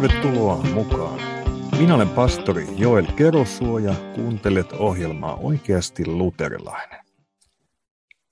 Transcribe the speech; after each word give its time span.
Tervetuloa 0.00 0.56
mukaan. 0.56 1.20
Minä 1.78 1.94
olen 1.94 2.08
pastori 2.08 2.66
Joel 2.76 3.06
Kerosuo 3.06 3.78
ja 3.78 3.94
kuuntelet 4.14 4.72
ohjelmaa 4.72 5.36
Oikeasti 5.36 6.06
luterilainen. 6.06 7.00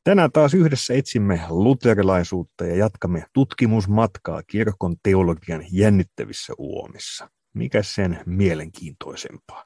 Tänään 0.04 0.32
taas 0.32 0.54
yhdessä 0.54 0.94
etsimme 0.94 1.40
luterilaisuutta 1.48 2.64
ja 2.64 2.76
jatkamme 2.76 3.24
tutkimusmatkaa 3.32 4.42
kirkon 4.42 4.96
teologian 5.02 5.64
jännittävissä 5.72 6.52
uomissa. 6.58 7.30
Mikä 7.54 7.82
sen 7.82 8.20
mielenkiintoisempaa? 8.26 9.64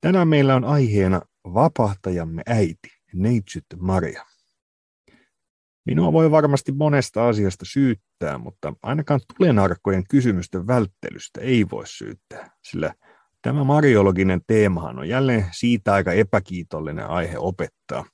Tänään 0.00 0.28
meillä 0.28 0.54
on 0.54 0.64
aiheena 0.64 1.20
vapahtajamme 1.44 2.42
äiti, 2.46 2.88
Neitsyt 3.14 3.64
Maria. 3.78 4.29
Minua 5.86 6.12
voi 6.12 6.30
varmasti 6.30 6.72
monesta 6.72 7.28
asiasta 7.28 7.64
syyttää, 7.68 8.38
mutta 8.38 8.74
ainakaan 8.82 9.20
tulenarkkojen 9.36 10.04
kysymysten 10.10 10.66
välttelystä 10.66 11.40
ei 11.40 11.66
voi 11.70 11.86
syyttää, 11.86 12.50
sillä 12.62 12.94
tämä 13.42 13.64
mariologinen 13.64 14.40
teemahan 14.46 14.98
on 14.98 15.08
jälleen 15.08 15.46
siitä 15.52 15.92
aika 15.92 16.12
epäkiitollinen 16.12 17.06
aihe 17.06 17.38
opettaa. 17.38 18.04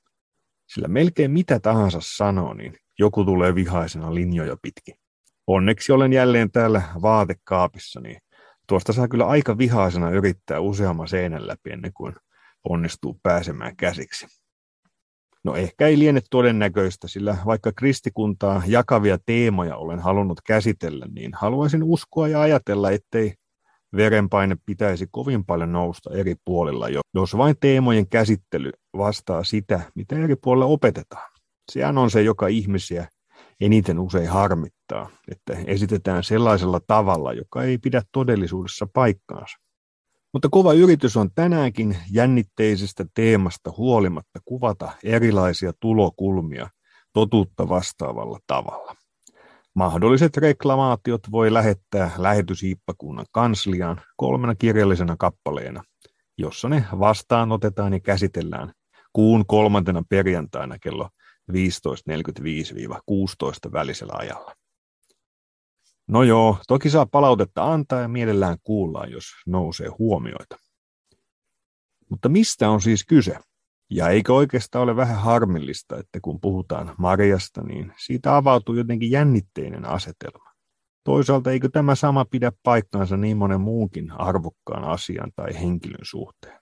Sillä 0.67 0.89
melkein 0.89 1.31
mitä 1.31 1.61
tahansa 1.61 1.99
sanoo, 2.03 2.55
niin 2.55 2.75
joku 2.99 3.25
tulee 3.25 3.55
vihaisena 3.55 4.15
linjoja 4.15 4.57
pitkin. 4.63 4.95
Onneksi 5.47 5.93
olen 5.93 6.13
jälleen 6.13 6.51
täällä 6.51 6.83
vaatekaapissa, 7.03 8.01
niin 8.01 8.19
tuosta 8.69 8.93
saa 8.93 9.09
kyllä 9.09 9.27
aika 9.27 9.59
vihaisena 9.59 10.11
yrittää 10.11 10.61
useamman 10.61 11.09
seinän 11.09 11.47
läpi 11.47 11.71
ennen 11.71 11.93
kuin 11.93 12.15
onnistuu 12.69 13.21
pääsemään 13.23 13.77
käsiksi. 13.77 14.27
No 15.47 15.57
ehkä 15.57 15.87
ei 15.87 15.99
liene 15.99 16.21
todennäköistä, 16.31 17.09
sillä 17.09 17.37
vaikka 17.47 17.73
kristikuntaa 17.73 18.63
jakavia 18.67 19.19
teemoja 19.27 19.77
olen 19.77 20.01
halunnut 20.01 20.41
käsitellä, 20.47 21.07
niin 21.15 21.31
haluaisin 21.35 21.83
uskoa 21.83 22.29
ja 22.29 22.41
ajatella, 22.41 22.91
ettei 22.91 23.35
verenpaine 23.97 24.57
pitäisi 24.67 25.07
kovin 25.11 25.45
paljon 25.45 25.73
nousta 25.73 26.11
eri 26.15 26.35
puolilla, 26.45 26.87
jos 27.15 27.37
vain 27.37 27.57
teemojen 27.61 28.09
käsittely 28.09 28.71
vastaa 28.97 29.45
sitä, 29.45 29.81
mitä 29.95 30.17
eri 30.17 30.37
puolilla 30.37 30.67
opetetaan. 30.67 31.31
Sehän 31.73 31.99
on 31.99 32.11
se, 32.11 32.23
joka 32.23 32.47
ihmisiä 32.47 33.09
eniten 33.61 33.99
usein 33.99 34.29
harmittaa, 34.29 35.11
että 35.31 35.57
esitetään 35.67 36.25
sellaisella 36.25 36.81
tavalla, 36.87 37.33
joka 37.33 37.63
ei 37.63 37.79
pidä 37.79 38.03
todellisuudessa 38.13 38.87
paikkaansa. 38.95 39.66
Mutta 40.33 40.49
kova 40.51 40.73
yritys 40.73 41.17
on 41.17 41.31
tänäänkin 41.35 41.97
jännitteisestä 42.13 43.05
teemasta 43.15 43.73
huolimatta 43.77 44.41
kuvata 44.45 44.93
erilaisia 45.05 45.73
tulokulmia 45.81 46.69
totuutta 47.13 47.69
vastaavalla 47.69 48.39
tavalla. 48.47 48.97
Mahdolliset 49.75 50.37
reklamaatiot 50.37 51.21
voi 51.31 51.53
lähettää 51.53 52.11
lähetysiippakunnan 52.17 53.27
kansliaan 53.33 54.01
kolmena 54.17 54.55
kirjallisena 54.55 55.17
kappaleena, 55.19 55.83
jossa 56.39 56.69
ne 56.69 56.85
vastaanotetaan 56.99 57.93
ja 57.93 58.01
käsitellään 58.01 58.73
kuun 59.13 59.47
kolmantena 59.47 60.03
perjantaina 60.09 60.79
kello 60.79 61.09
15.45-16 61.53 61.57
välisellä 63.73 64.13
ajalla. 64.17 64.55
No 66.09 66.23
joo, 66.23 66.59
toki 66.67 66.91
saa 66.91 67.07
palautetta 67.07 67.73
antaa 67.73 68.01
ja 68.01 68.09
mielellään 68.09 68.57
kuullaan, 68.65 69.11
jos 69.11 69.25
nousee 69.47 69.89
huomioita. 69.99 70.57
Mutta 72.11 72.29
mistä 72.29 72.71
on 72.71 72.81
siis 72.81 73.05
kyse? 73.05 73.39
Ja 73.91 74.09
eikö 74.09 74.35
oikeastaan 74.35 74.83
ole 74.83 74.97
vähän 74.97 75.17
harmillista, 75.17 75.99
että 75.99 76.19
kun 76.23 76.41
puhutaan 76.41 76.95
Marjasta, 76.99 77.63
niin 77.63 77.93
siitä 77.97 78.37
avautuu 78.37 78.75
jotenkin 78.75 79.11
jännitteinen 79.11 79.85
asetelma. 79.85 80.53
Toisaalta 81.05 81.51
eikö 81.51 81.69
tämä 81.73 81.95
sama 81.95 82.25
pidä 82.25 82.53
paikkaansa 82.63 83.17
niin 83.17 83.37
monen 83.37 83.61
muunkin 83.61 84.13
arvokkaan 84.13 84.85
asian 84.85 85.33
tai 85.37 85.61
henkilön 85.61 85.99
suhteen? 86.03 86.61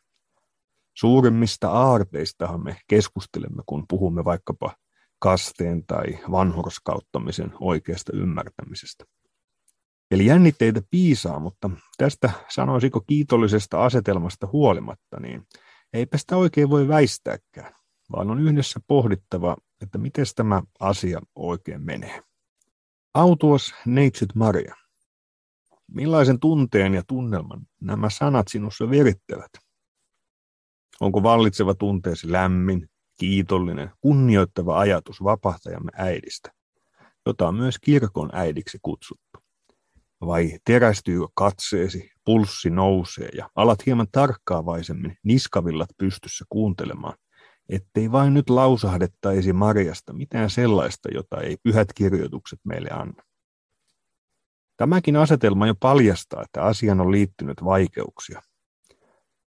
Suurimmista 0.94 1.70
aarteistahan 1.70 2.64
me 2.64 2.76
keskustelemme, 2.86 3.62
kun 3.66 3.84
puhumme 3.88 4.24
vaikkapa 4.24 4.76
kasteen 5.18 5.86
tai 5.86 6.04
vanhurskauttamisen 6.30 7.52
oikeasta 7.60 8.12
ymmärtämisestä. 8.16 9.04
Eli 10.14 10.26
jännitteitä 10.26 10.82
piisaa, 10.90 11.38
mutta 11.38 11.70
tästä 11.96 12.30
sanoisiko 12.48 13.00
kiitollisesta 13.00 13.84
asetelmasta 13.84 14.48
huolimatta, 14.52 15.20
niin 15.20 15.46
eipä 15.92 16.18
sitä 16.18 16.36
oikein 16.36 16.70
voi 16.70 16.88
väistääkään, 16.88 17.74
vaan 18.12 18.30
on 18.30 18.40
yhdessä 18.40 18.80
pohdittava, 18.86 19.56
että 19.80 19.98
miten 19.98 20.24
tämä 20.36 20.62
asia 20.80 21.20
oikein 21.34 21.82
menee. 21.82 22.22
Autuos 23.14 23.74
neitsyt 23.86 24.34
Maria. 24.34 24.74
Millaisen 25.90 26.40
tunteen 26.40 26.94
ja 26.94 27.02
tunnelman 27.06 27.60
nämä 27.80 28.10
sanat 28.10 28.48
sinussa 28.48 28.90
virittävät? 28.90 29.50
Onko 31.00 31.22
vallitseva 31.22 31.74
tunteesi 31.74 32.32
lämmin, 32.32 32.88
kiitollinen, 33.18 33.90
kunnioittava 34.00 34.78
ajatus 34.78 35.24
vapahtajamme 35.24 35.90
äidistä, 35.96 36.52
jota 37.26 37.48
on 37.48 37.54
myös 37.54 37.78
kirkon 37.78 38.30
äidiksi 38.32 38.78
kutsuttu? 38.82 39.43
Vai 40.20 40.58
terästyykö 40.64 41.26
katseesi, 41.34 42.10
pulssi 42.24 42.70
nousee 42.70 43.28
ja 43.36 43.50
alat 43.54 43.86
hieman 43.86 44.06
tarkkaavaisemmin 44.12 45.18
niskavillat 45.22 45.88
pystyssä 45.98 46.44
kuuntelemaan, 46.48 47.14
ettei 47.68 48.12
vain 48.12 48.34
nyt 48.34 48.50
lausahdettaisi 48.50 49.52
Marjasta 49.52 50.12
mitään 50.12 50.50
sellaista, 50.50 51.08
jota 51.14 51.40
ei 51.40 51.56
pyhät 51.62 51.88
kirjoitukset 51.94 52.60
meille 52.64 52.90
anna. 52.90 53.22
Tämäkin 54.76 55.16
asetelma 55.16 55.66
jo 55.66 55.74
paljastaa, 55.74 56.42
että 56.42 56.62
asian 56.62 57.00
on 57.00 57.12
liittynyt 57.12 57.64
vaikeuksia. 57.64 58.42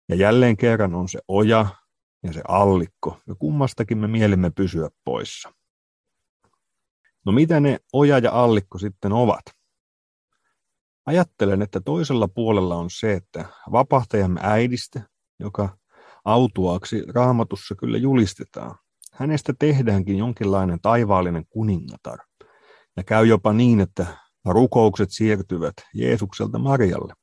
Ja 0.10 0.16
jälleen 0.16 0.58
kerran 0.58 0.96
on 0.96 1.10
se 1.10 1.20
oja 1.28 1.66
ja 2.24 2.34
se 2.34 2.42
allikko, 2.48 3.20
ja 3.28 3.36
kummastakin 3.36 3.98
me 3.98 4.08
mielemme 4.08 4.50
pysyä 4.50 4.90
poissa. 5.04 5.54
No 7.26 7.32
mitä 7.32 7.60
ne 7.60 7.80
oja 7.94 8.18
ja 8.20 8.32
allikko 8.32 8.78
sitten 8.78 9.14
ovat? 9.14 9.61
Ajattelen, 11.06 11.62
että 11.62 11.82
toisella 11.82 12.28
puolella 12.28 12.76
on 12.76 12.90
se, 12.90 13.14
että 13.14 13.46
vapahtajamme 13.72 14.40
äidistä, 14.44 15.02
joka 15.40 15.78
autuaaksi 16.26 17.04
raamatussa 17.16 17.76
kyllä 17.76 17.98
julistetaan, 17.98 18.76
hänestä 19.12 19.54
tehdäänkin 19.60 20.18
jonkinlainen 20.18 20.80
taivaallinen 20.82 21.46
kuningatar. 21.50 22.20
Ja 22.98 23.04
käy 23.04 23.26
jopa 23.26 23.54
niin, 23.54 23.80
että 23.80 24.06
rukoukset 24.46 25.12
siirtyvät 25.12 25.74
Jeesukselta 25.94 26.60
Marialle. 26.60 27.14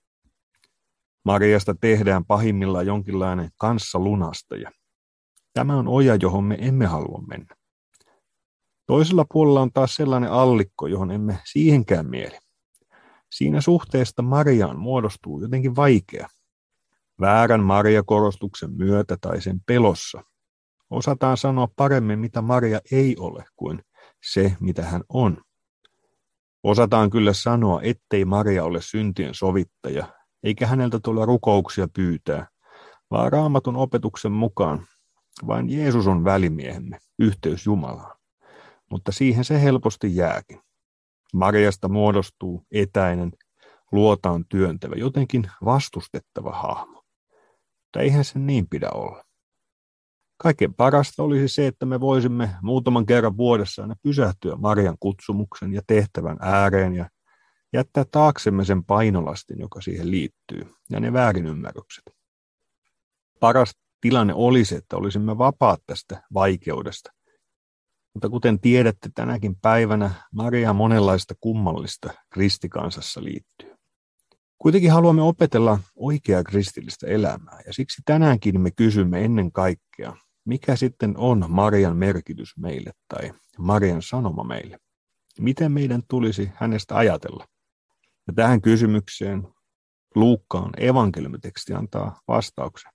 Mariasta 1.24 1.74
tehdään 1.80 2.24
pahimmillaan 2.24 2.86
jonkinlainen 2.86 3.50
kanssalunastaja. 3.56 4.70
Tämä 5.54 5.76
on 5.76 5.88
oja, 5.88 6.14
johon 6.14 6.44
me 6.44 6.58
emme 6.60 6.86
halua 6.86 7.22
mennä. 7.28 7.56
Toisella 8.86 9.24
puolella 9.32 9.60
on 9.60 9.72
taas 9.72 9.94
sellainen 9.94 10.30
allikko, 10.30 10.86
johon 10.86 11.10
emme 11.10 11.38
siihenkään 11.44 12.10
mieli. 12.10 12.38
Siinä 13.30 13.60
suhteesta 13.60 14.22
Mariaan 14.22 14.78
muodostuu 14.78 15.42
jotenkin 15.42 15.76
vaikea. 15.76 16.28
Väärän 17.20 17.62
Maria-korostuksen 17.62 18.72
myötä 18.72 19.16
tai 19.20 19.40
sen 19.40 19.60
pelossa 19.66 20.22
osataan 20.90 21.36
sanoa 21.36 21.68
paremmin, 21.76 22.18
mitä 22.18 22.42
Maria 22.42 22.80
ei 22.92 23.16
ole, 23.18 23.44
kuin 23.56 23.82
se, 24.32 24.56
mitä 24.60 24.82
hän 24.82 25.02
on. 25.08 25.42
Osataan 26.62 27.10
kyllä 27.10 27.32
sanoa, 27.32 27.80
ettei 27.82 28.24
Maria 28.24 28.64
ole 28.64 28.82
syntien 28.82 29.34
sovittaja, 29.34 30.06
eikä 30.42 30.66
häneltä 30.66 31.00
tule 31.04 31.26
rukouksia 31.26 31.88
pyytää, 31.88 32.48
vaan 33.10 33.32
raamatun 33.32 33.76
opetuksen 33.76 34.32
mukaan 34.32 34.86
vain 35.46 35.70
Jeesus 35.70 36.06
on 36.06 36.24
välimiehemme, 36.24 36.98
yhteys 37.18 37.66
Jumalaan. 37.66 38.16
Mutta 38.90 39.12
siihen 39.12 39.44
se 39.44 39.62
helposti 39.62 40.16
jääkin. 40.16 40.60
Mariasta 41.34 41.88
muodostuu 41.88 42.66
etäinen, 42.72 43.32
luotaan 43.92 44.44
työntävä, 44.48 44.94
jotenkin 44.96 45.50
vastustettava 45.64 46.52
hahmo. 46.52 47.02
Mutta 47.84 48.00
eihän 48.00 48.24
se 48.24 48.38
niin 48.38 48.68
pidä 48.68 48.90
olla. 48.90 49.24
Kaiken 50.42 50.74
parasta 50.74 51.22
olisi 51.22 51.54
se, 51.54 51.66
että 51.66 51.86
me 51.86 52.00
voisimme 52.00 52.50
muutaman 52.62 53.06
kerran 53.06 53.36
vuodessa 53.36 53.82
aina 53.82 53.94
pysähtyä 54.02 54.56
Marian 54.56 54.96
kutsumuksen 55.00 55.72
ja 55.72 55.82
tehtävän 55.86 56.36
ääreen 56.40 56.94
ja 56.94 57.10
jättää 57.72 58.04
taaksemme 58.10 58.64
sen 58.64 58.84
painolastin, 58.84 59.60
joka 59.60 59.80
siihen 59.80 60.10
liittyy, 60.10 60.74
ja 60.90 61.00
ne 61.00 61.12
väärinymmärrykset. 61.12 62.04
Paras 63.40 63.72
tilanne 64.00 64.34
olisi, 64.34 64.74
että 64.74 64.96
olisimme 64.96 65.38
vapaat 65.38 65.80
tästä 65.86 66.22
vaikeudesta, 66.34 67.10
mutta 68.18 68.28
kuten 68.28 68.60
tiedätte, 68.60 69.08
tänäkin 69.14 69.56
päivänä 69.56 70.10
Maria 70.32 70.72
monenlaista 70.72 71.34
kummallista 71.40 72.10
kristikansassa 72.30 73.24
liittyy. 73.24 73.74
Kuitenkin 74.58 74.92
haluamme 74.92 75.22
opetella 75.22 75.78
oikeaa 75.96 76.44
kristillistä 76.44 77.06
elämää, 77.06 77.60
ja 77.66 77.72
siksi 77.72 78.02
tänäänkin 78.04 78.60
me 78.60 78.70
kysymme 78.70 79.24
ennen 79.24 79.52
kaikkea, 79.52 80.16
mikä 80.44 80.76
sitten 80.76 81.14
on 81.16 81.44
Marian 81.48 81.96
merkitys 81.96 82.56
meille 82.56 82.92
tai 83.08 83.32
Marian 83.58 84.02
sanoma 84.02 84.44
meille? 84.44 84.78
Miten 85.40 85.72
meidän 85.72 86.02
tulisi 86.08 86.50
hänestä 86.54 86.96
ajatella? 86.96 87.46
Ja 88.26 88.32
tähän 88.32 88.60
kysymykseen 88.60 89.48
Luukkaan 90.14 90.70
evankeliumiteksti 90.76 91.74
antaa 91.74 92.20
vastauksen. 92.28 92.92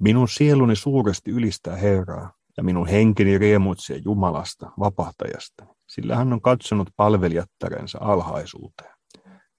Minun 0.00 0.28
sieluni 0.28 0.76
suuresti 0.76 1.30
ylistää 1.30 1.76
Herraa, 1.76 2.32
ja 2.56 2.62
minun 2.62 2.88
henkeni 2.88 3.38
riemuitsee 3.38 4.00
Jumalasta, 4.04 4.70
vapahtajasta, 4.78 5.66
sillä 5.88 6.16
hän 6.16 6.32
on 6.32 6.40
katsonut 6.40 6.88
palvelijattarensa 6.96 7.98
alhaisuuteen. 8.00 8.96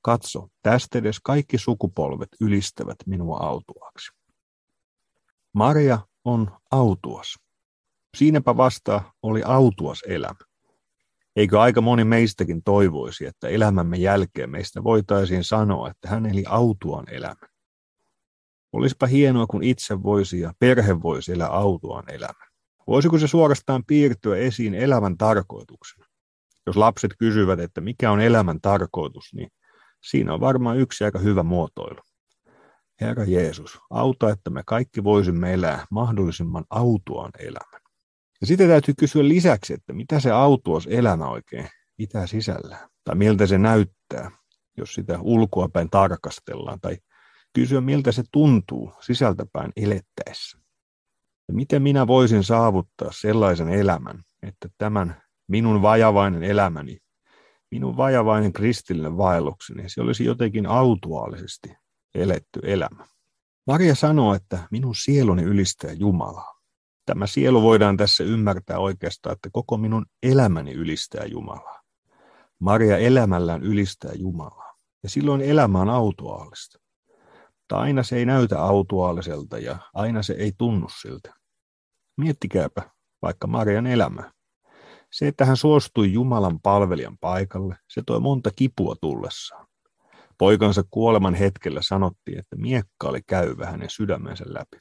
Katso, 0.01 0.47
tästä 0.63 0.99
edes 0.99 1.19
kaikki 1.23 1.57
sukupolvet 1.57 2.29
ylistävät 2.41 2.95
minua 3.05 3.37
autuaksi. 3.37 4.11
Maria 5.53 5.99
on 6.25 6.51
autuas. 6.71 7.35
Siinäpä 8.17 8.57
vasta 8.57 9.01
oli 9.23 9.41
autuas 9.45 10.01
elämä. 10.07 10.39
Eikö 11.35 11.61
aika 11.61 11.81
moni 11.81 12.03
meistäkin 12.03 12.63
toivoisi, 12.63 13.25
että 13.25 13.47
elämämme 13.47 13.97
jälkeen 13.97 14.49
meistä 14.49 14.83
voitaisiin 14.83 15.43
sanoa, 15.43 15.89
että 15.89 16.07
hän 16.07 16.25
eli 16.25 16.43
autuaan 16.47 17.09
elämän. 17.09 17.49
Olisipa 18.73 19.07
hienoa, 19.07 19.47
kun 19.47 19.63
itse 19.63 20.03
voisi 20.03 20.39
ja 20.39 20.53
perhe 20.59 21.01
voisi 21.01 21.31
elää 21.31 21.47
autuaan 21.47 22.13
elämän. 22.13 22.46
Voisiko 22.87 23.17
se 23.17 23.27
suorastaan 23.27 23.83
piirtyä 23.85 24.37
esiin 24.37 24.73
elämän 24.73 25.17
tarkoituksena? 25.17 26.05
Jos 26.65 26.77
lapset 26.77 27.11
kysyvät, 27.19 27.59
että 27.59 27.81
mikä 27.81 28.11
on 28.11 28.21
elämän 28.21 28.61
tarkoitus, 28.61 29.33
niin 29.33 29.49
siinä 30.09 30.33
on 30.33 30.39
varmaan 30.39 30.77
yksi 30.77 31.03
aika 31.03 31.19
hyvä 31.19 31.43
muotoilu. 31.43 32.01
Herra 33.01 33.23
Jeesus, 33.23 33.79
auta, 33.89 34.29
että 34.29 34.49
me 34.49 34.63
kaikki 34.65 35.03
voisimme 35.03 35.53
elää 35.53 35.85
mahdollisimman 35.91 36.65
autuaan 36.69 37.31
elämän. 37.39 37.81
Ja 38.41 38.47
sitten 38.47 38.67
täytyy 38.67 38.93
kysyä 38.99 39.27
lisäksi, 39.27 39.73
että 39.73 39.93
mitä 39.93 40.19
se 40.19 40.31
autuas 40.31 40.87
elämä 40.87 41.29
oikein 41.29 41.69
pitää 41.97 42.27
sisällään, 42.27 42.89
tai 43.03 43.15
miltä 43.15 43.45
se 43.45 43.57
näyttää, 43.57 44.31
jos 44.77 44.93
sitä 44.93 45.19
ulkoapäin 45.21 45.89
tarkastellaan, 45.89 46.79
tai 46.81 46.97
kysyä, 47.53 47.81
miltä 47.81 48.11
se 48.11 48.23
tuntuu 48.31 48.91
sisältäpäin 49.01 49.71
elettäessä. 49.75 50.66
Miten 51.51 51.81
minä 51.81 52.07
voisin 52.07 52.43
saavuttaa 52.43 53.11
sellaisen 53.11 53.69
elämän, 53.69 54.23
että 54.43 54.69
tämän 54.77 55.21
minun 55.47 55.81
vajavainen 55.81 56.43
elämäni, 56.43 56.97
minun 57.71 57.97
vajavainen 57.97 58.53
kristillinen 58.53 59.17
vaellukseni, 59.17 59.89
se 59.89 60.01
olisi 60.01 60.25
jotenkin 60.25 60.65
autuaalisesti 60.65 61.69
eletty 62.15 62.59
elämä. 62.63 63.05
Maria 63.67 63.95
sanoo, 63.95 64.33
että 64.33 64.67
minun 64.71 64.95
sieluni 64.95 65.43
ylistää 65.43 65.91
Jumalaa. 65.91 66.57
Tämä 67.05 67.27
sielu 67.27 67.61
voidaan 67.61 67.97
tässä 67.97 68.23
ymmärtää 68.23 68.79
oikeastaan, 68.79 69.33
että 69.33 69.49
koko 69.51 69.77
minun 69.77 70.05
elämäni 70.23 70.73
ylistää 70.73 71.25
Jumalaa. 71.25 71.81
Maria 72.59 72.97
elämällään 72.97 73.63
ylistää 73.63 74.11
Jumalaa. 74.15 74.77
Ja 75.03 75.09
silloin 75.09 75.41
elämä 75.41 75.79
on 75.79 75.89
autuaalista. 75.89 76.79
Mutta 77.47 77.77
aina 77.77 78.03
se 78.03 78.15
ei 78.15 78.25
näytä 78.25 78.61
autuaaliselta 78.61 79.59
ja 79.59 79.77
aina 79.93 80.23
se 80.23 80.33
ei 80.33 80.51
tunnu 80.57 80.87
siltä. 81.01 81.33
Miettikääpä 82.17 82.81
vaikka 83.21 83.47
Marian 83.47 83.87
elämää. 83.87 84.31
Se, 85.11 85.27
että 85.27 85.45
hän 85.45 85.57
suostui 85.57 86.13
Jumalan 86.13 86.59
palvelijan 86.59 87.17
paikalle, 87.17 87.77
se 87.87 88.01
toi 88.05 88.19
monta 88.19 88.51
kipua 88.55 88.95
tullessaan. 89.01 89.67
Poikansa 90.37 90.83
kuoleman 90.91 91.33
hetkellä 91.33 91.81
sanottiin, 91.81 92.39
että 92.39 92.55
miekka 92.55 93.09
oli 93.09 93.21
käyvä 93.27 93.65
hänen 93.65 93.89
sydämensä 93.89 94.45
läpi. 94.47 94.77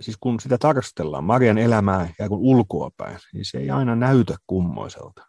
Siis 0.00 0.16
kun 0.20 0.40
sitä 0.40 0.58
tarkastellaan 0.58 1.24
Marian 1.24 1.58
elämää 1.58 2.14
ja 2.18 2.28
kun 2.28 2.38
ulkoapäin, 2.38 3.18
niin 3.32 3.44
se 3.44 3.58
ei 3.58 3.70
aina 3.70 3.96
näytä 3.96 4.36
kummoiselta. 4.46 5.26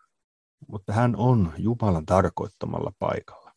Mutta 0.67 0.93
hän 0.93 1.15
on 1.15 1.53
Jumalan 1.57 2.05
tarkoittamalla 2.05 2.91
paikalla. 2.99 3.53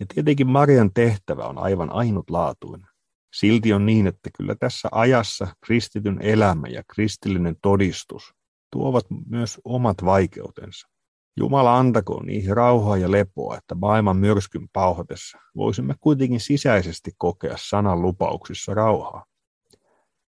Ja 0.00 0.06
tietenkin 0.14 0.46
Marian 0.46 0.92
tehtävä 0.94 1.44
on 1.44 1.58
aivan 1.58 1.92
ainutlaatuinen. 1.92 2.89
Silti 3.34 3.72
on 3.72 3.86
niin, 3.86 4.06
että 4.06 4.30
kyllä 4.36 4.54
tässä 4.54 4.88
ajassa 4.92 5.46
kristityn 5.66 6.18
elämä 6.22 6.68
ja 6.68 6.82
kristillinen 6.94 7.56
todistus 7.62 8.34
tuovat 8.72 9.06
myös 9.26 9.60
omat 9.64 9.96
vaikeutensa. 10.04 10.88
Jumala 11.36 11.78
antakoon 11.78 12.26
niihin 12.26 12.56
rauhaa 12.56 12.96
ja 12.96 13.10
lepoa, 13.10 13.56
että 13.56 13.74
maailman 13.74 14.16
myrskyn 14.16 14.68
pauhatessa 14.72 15.38
voisimme 15.56 15.94
kuitenkin 16.00 16.40
sisäisesti 16.40 17.10
kokea 17.18 17.54
sanan 17.58 18.02
lupauksissa 18.02 18.74
rauhaa. 18.74 19.24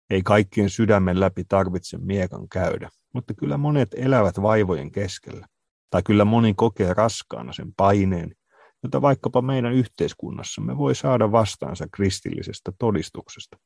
Ei 0.09 0.21
kaikkien 0.23 0.69
sydämen 0.69 1.19
läpi 1.19 1.43
tarvitse 1.43 1.97
miekan 1.97 2.49
käydä, 2.49 2.89
mutta 3.13 3.33
kyllä 3.33 3.57
monet 3.57 3.89
elävät 3.95 4.41
vaivojen 4.41 4.91
keskellä. 4.91 5.47
Tai 5.89 6.03
kyllä 6.03 6.25
moni 6.25 6.53
kokee 6.53 6.93
raskaana 6.93 7.53
sen 7.53 7.73
paineen, 7.77 8.35
jota 8.83 9.01
vaikkapa 9.01 9.41
meidän 9.41 9.73
yhteiskunnassamme 9.73 10.77
voi 10.77 10.95
saada 10.95 11.31
vastaansa 11.31 11.87
kristillisestä 11.91 12.71
todistuksesta. 12.79 13.57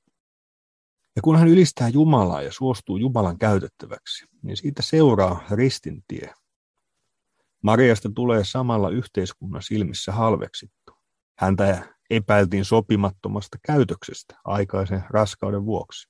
Ja 1.15 1.21
kun 1.21 1.35
hän 1.35 1.47
ylistää 1.47 1.89
Jumalaa 1.89 2.41
ja 2.41 2.51
suostuu 2.51 2.97
Jumalan 2.97 3.37
käytettäväksi, 3.37 4.25
niin 4.41 4.57
siitä 4.57 4.81
seuraa 4.81 5.43
ristin 5.51 6.03
tie. 6.07 6.33
Mariasta 7.61 8.09
tulee 8.15 8.43
samalla 8.43 8.89
yhteiskunnan 8.89 9.61
silmissä 9.61 10.11
halveksittu. 10.11 10.93
Häntä 11.37 11.95
epäiltiin 12.09 12.65
sopimattomasta 12.65 13.57
käytöksestä 13.65 14.35
aikaisen 14.45 15.03
raskauden 15.09 15.65
vuoksi. 15.65 16.09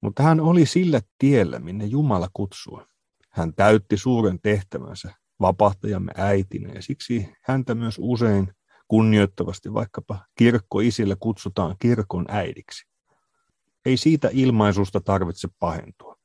Mutta 0.00 0.22
hän 0.22 0.40
oli 0.40 0.66
sillä 0.66 1.00
tiellä, 1.18 1.58
minne 1.58 1.84
Jumala 1.84 2.28
kutsui. 2.32 2.86
Hän 3.30 3.54
täytti 3.54 3.96
suuren 3.96 4.38
tehtävänsä 4.42 5.14
vapahtajamme 5.44 6.12
äitinä 6.16 6.72
ja 6.72 6.82
siksi 6.82 7.32
häntä 7.42 7.74
myös 7.74 7.96
usein 8.00 8.52
kunnioittavasti 8.88 9.74
vaikkapa 9.74 10.26
kirkkoisille 10.38 11.16
kutsutaan 11.20 11.76
kirkon 11.78 12.24
äidiksi. 12.28 12.86
Ei 13.86 13.96
siitä 13.96 14.30
ilmaisusta 14.32 15.00
tarvitse 15.00 15.48
pahentua. 15.58 16.16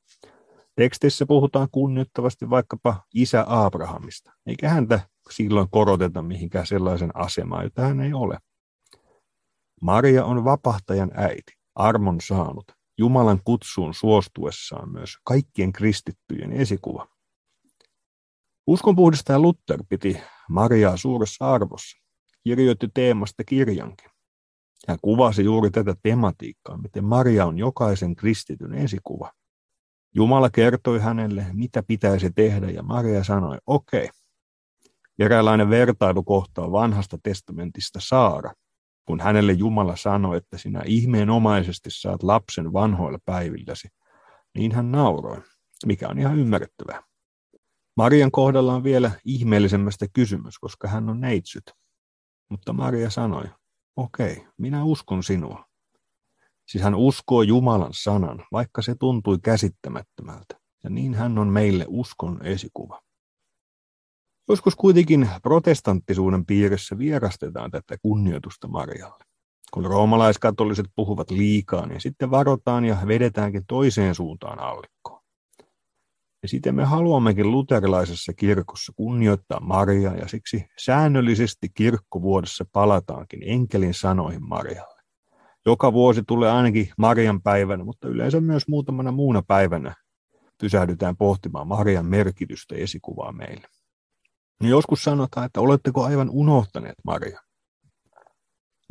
Tekstissä 0.76 1.26
puhutaan 1.26 1.68
kunnioittavasti 1.72 2.50
vaikkapa 2.50 3.04
isä 3.14 3.44
Abrahamista, 3.46 4.32
eikä 4.46 4.68
häntä 4.68 5.00
silloin 5.30 5.68
koroteta 5.70 6.22
mihinkään 6.22 6.66
sellaisen 6.66 7.10
asemaan, 7.14 7.64
jota 7.64 7.82
hän 7.82 8.00
ei 8.00 8.12
ole. 8.12 8.38
Maria 9.82 10.24
on 10.24 10.44
vapahtajan 10.44 11.10
äiti, 11.14 11.52
armon 11.74 12.20
saanut, 12.20 12.64
Jumalan 12.98 13.40
kutsuun 13.44 13.94
suostuessaan 13.94 14.92
myös 14.92 15.16
kaikkien 15.24 15.72
kristittyjen 15.72 16.52
esikuva. 16.52 17.06
Uskonpuhdistaja 18.70 19.38
Luther 19.38 19.84
piti 19.88 20.20
Mariaa 20.48 20.96
suuressa 20.96 21.52
arvossa, 21.52 21.98
kirjoitti 22.44 22.88
teemasta 22.94 23.44
kirjankin. 23.44 24.10
Hän 24.88 24.98
kuvasi 25.02 25.44
juuri 25.44 25.70
tätä 25.70 25.94
tematiikkaa, 26.02 26.76
miten 26.76 27.04
Maria 27.04 27.46
on 27.46 27.58
jokaisen 27.58 28.16
kristityn 28.16 28.74
esikuva. 28.74 29.32
Jumala 30.14 30.50
kertoi 30.50 31.00
hänelle, 31.00 31.46
mitä 31.52 31.82
pitäisi 31.82 32.30
tehdä, 32.34 32.70
ja 32.70 32.82
Maria 32.82 33.24
sanoi, 33.24 33.58
okei. 33.66 34.04
Okay. 34.04 34.10
Eräänlainen 35.18 35.70
vertailukohta 35.70 36.62
on 36.62 36.72
vanhasta 36.72 37.18
testamentista 37.22 37.98
Saara, 38.02 38.52
kun 39.04 39.20
hänelle 39.20 39.52
Jumala 39.52 39.96
sanoi, 39.96 40.36
että 40.36 40.58
sinä 40.58 40.82
ihmeenomaisesti 40.86 41.90
saat 41.90 42.22
lapsen 42.22 42.72
vanhoilla 42.72 43.18
päivilläsi, 43.24 43.88
niin 44.54 44.72
hän 44.72 44.92
nauroi, 44.92 45.42
mikä 45.86 46.08
on 46.08 46.18
ihan 46.18 46.38
ymmärrettävää. 46.38 47.09
Marian 48.00 48.30
kohdalla 48.30 48.74
on 48.74 48.84
vielä 48.84 49.10
ihmeellisemmästä 49.24 50.06
kysymys, 50.12 50.58
koska 50.58 50.88
hän 50.88 51.08
on 51.08 51.20
neitsyt. 51.20 51.72
Mutta 52.48 52.72
Maria 52.72 53.10
sanoi, 53.10 53.44
okei, 53.96 54.46
minä 54.56 54.84
uskon 54.84 55.22
sinua. 55.22 55.64
Siis 56.68 56.84
hän 56.84 56.94
uskoo 56.94 57.42
Jumalan 57.42 57.92
sanan, 57.92 58.44
vaikka 58.52 58.82
se 58.82 58.94
tuntui 59.00 59.38
käsittämättömältä. 59.42 60.60
Ja 60.84 60.90
niin 60.90 61.14
hän 61.14 61.38
on 61.38 61.48
meille 61.48 61.84
uskon 61.88 62.46
esikuva. 62.46 63.00
Joskus 64.48 64.76
kuitenkin 64.76 65.28
protestanttisuuden 65.42 66.46
piirissä 66.46 66.98
vierastetaan 66.98 67.70
tätä 67.70 67.96
kunnioitusta 68.02 68.68
Marialle. 68.68 69.24
Kun 69.70 69.84
roomalaiskatoliset 69.84 70.86
puhuvat 70.96 71.30
liikaa, 71.30 71.86
niin 71.86 72.00
sitten 72.00 72.30
varotaan 72.30 72.84
ja 72.84 72.96
vedetäänkin 73.06 73.66
toiseen 73.66 74.14
suuntaan 74.14 74.58
allikkoon. 74.58 75.19
Ja 76.42 76.48
sitten 76.48 76.74
me 76.74 76.84
haluammekin 76.84 77.50
luterilaisessa 77.50 78.32
kirkossa 78.32 78.92
kunnioittaa 78.96 79.60
Mariaa 79.60 80.14
ja 80.14 80.28
siksi 80.28 80.66
säännöllisesti 80.78 81.68
kirkkovuodessa 81.74 82.64
palataankin 82.72 83.40
enkelin 83.42 83.94
sanoihin 83.94 84.48
Marialle. 84.48 85.00
Joka 85.66 85.92
vuosi 85.92 86.22
tulee 86.26 86.50
ainakin 86.50 86.88
Marian 86.98 87.42
päivänä, 87.42 87.84
mutta 87.84 88.08
yleensä 88.08 88.40
myös 88.40 88.68
muutamana 88.68 89.12
muuna 89.12 89.42
päivänä 89.42 89.94
pysähdytään 90.60 91.16
pohtimaan 91.16 91.66
Marian 91.66 92.06
merkitystä 92.06 92.74
esikuvaa 92.74 93.32
meille. 93.32 93.66
Niin 94.60 94.70
joskus 94.70 95.04
sanotaan, 95.04 95.46
että 95.46 95.60
oletteko 95.60 96.04
aivan 96.04 96.30
unohtaneet 96.30 96.96
Maria? 97.04 97.40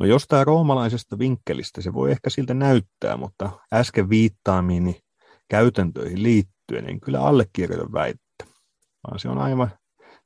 No 0.00 0.06
jostain 0.06 0.46
roomalaisesta 0.46 1.18
vinkkelistä 1.18 1.80
se 1.80 1.92
voi 1.92 2.10
ehkä 2.10 2.30
siltä 2.30 2.54
näyttää, 2.54 3.16
mutta 3.16 3.50
äsken 3.72 4.10
viittaamiini 4.10 5.00
käytäntöihin 5.48 6.22
liittyen 6.22 6.59
en 6.78 7.00
kyllä 7.00 7.20
allekirjoita 7.20 7.92
väittä, 7.92 8.44
vaan 9.06 9.18
se 9.18 9.28
on 9.28 9.38
aivan 9.38 9.70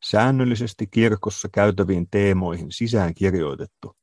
säännöllisesti 0.05 0.87
kirkossa 0.87 1.49
käytäviin 1.53 2.07
teemoihin 2.11 2.73
sisään 2.73 3.15
kirjoitettu, 3.15 3.97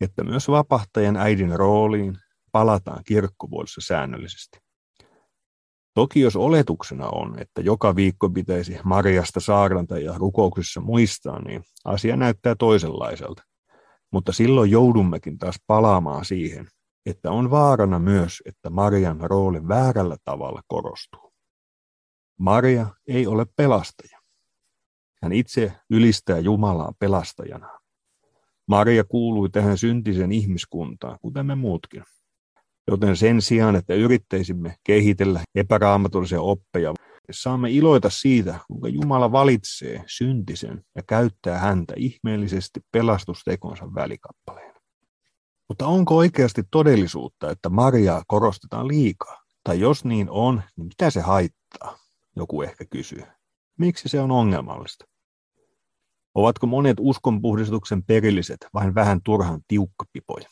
että 0.00 0.24
myös 0.24 0.48
vapahtajan 0.48 1.16
äidin 1.16 1.58
rooliin 1.58 2.18
palataan 2.52 3.04
kirkkovuodessa 3.04 3.80
säännöllisesti. 3.80 4.58
Toki 5.94 6.20
jos 6.20 6.36
oletuksena 6.36 7.08
on, 7.08 7.38
että 7.38 7.60
joka 7.60 7.96
viikko 7.96 8.30
pitäisi 8.30 8.78
Mariasta 8.84 9.40
saarnata 9.40 9.98
ja 9.98 10.14
rukouksissa 10.18 10.80
muistaa, 10.80 11.42
niin 11.42 11.62
asia 11.84 12.16
näyttää 12.16 12.54
toisenlaiselta. 12.54 13.42
Mutta 14.12 14.32
silloin 14.32 14.70
joudummekin 14.70 15.38
taas 15.38 15.56
palaamaan 15.66 16.24
siihen, 16.24 16.66
että 17.06 17.30
on 17.30 17.50
vaarana 17.50 17.98
myös, 17.98 18.42
että 18.46 18.70
Marian 18.70 19.20
rooli 19.20 19.68
väärällä 19.68 20.16
tavalla 20.24 20.62
korostuu. 20.66 21.31
Maria 22.38 22.86
ei 23.08 23.26
ole 23.26 23.46
pelastaja. 23.56 24.18
Hän 25.22 25.32
itse 25.32 25.72
ylistää 25.90 26.38
Jumalaa 26.38 26.92
pelastajana. 26.98 27.78
Maria 28.66 29.04
kuului 29.04 29.50
tähän 29.50 29.78
syntisen 29.78 30.32
ihmiskuntaan, 30.32 31.18
kuten 31.22 31.46
me 31.46 31.54
muutkin. 31.54 32.02
Joten 32.88 33.16
sen 33.16 33.42
sijaan, 33.42 33.76
että 33.76 33.94
yrittäisimme 33.94 34.76
kehitellä 34.84 35.40
epäraamatullisia 35.54 36.40
oppeja, 36.40 36.94
saamme 37.30 37.70
iloita 37.70 38.10
siitä, 38.10 38.60
kuinka 38.66 38.88
Jumala 38.88 39.32
valitsee 39.32 40.04
syntisen 40.06 40.84
ja 40.96 41.02
käyttää 41.08 41.58
häntä 41.58 41.94
ihmeellisesti 41.96 42.80
pelastustekonsa 42.92 43.94
välikappaleen. 43.94 44.74
Mutta 45.68 45.86
onko 45.86 46.16
oikeasti 46.16 46.62
todellisuutta, 46.70 47.50
että 47.50 47.68
Mariaa 47.68 48.22
korostetaan 48.26 48.88
liikaa? 48.88 49.42
Tai 49.64 49.80
jos 49.80 50.04
niin 50.04 50.30
on, 50.30 50.62
niin 50.76 50.86
mitä 50.86 51.10
se 51.10 51.20
haittaa? 51.20 52.01
Joku 52.36 52.62
ehkä 52.62 52.84
kysyy. 52.84 53.22
Miksi 53.78 54.08
se 54.08 54.20
on 54.20 54.30
ongelmallista? 54.30 55.04
Ovatko 56.34 56.66
monet 56.66 56.96
uskonpuhdistuksen 57.00 58.02
perilliset 58.02 58.66
vain 58.74 58.94
vähän 58.94 59.20
turhan 59.24 59.60
tiukkapipoja? 59.68 60.48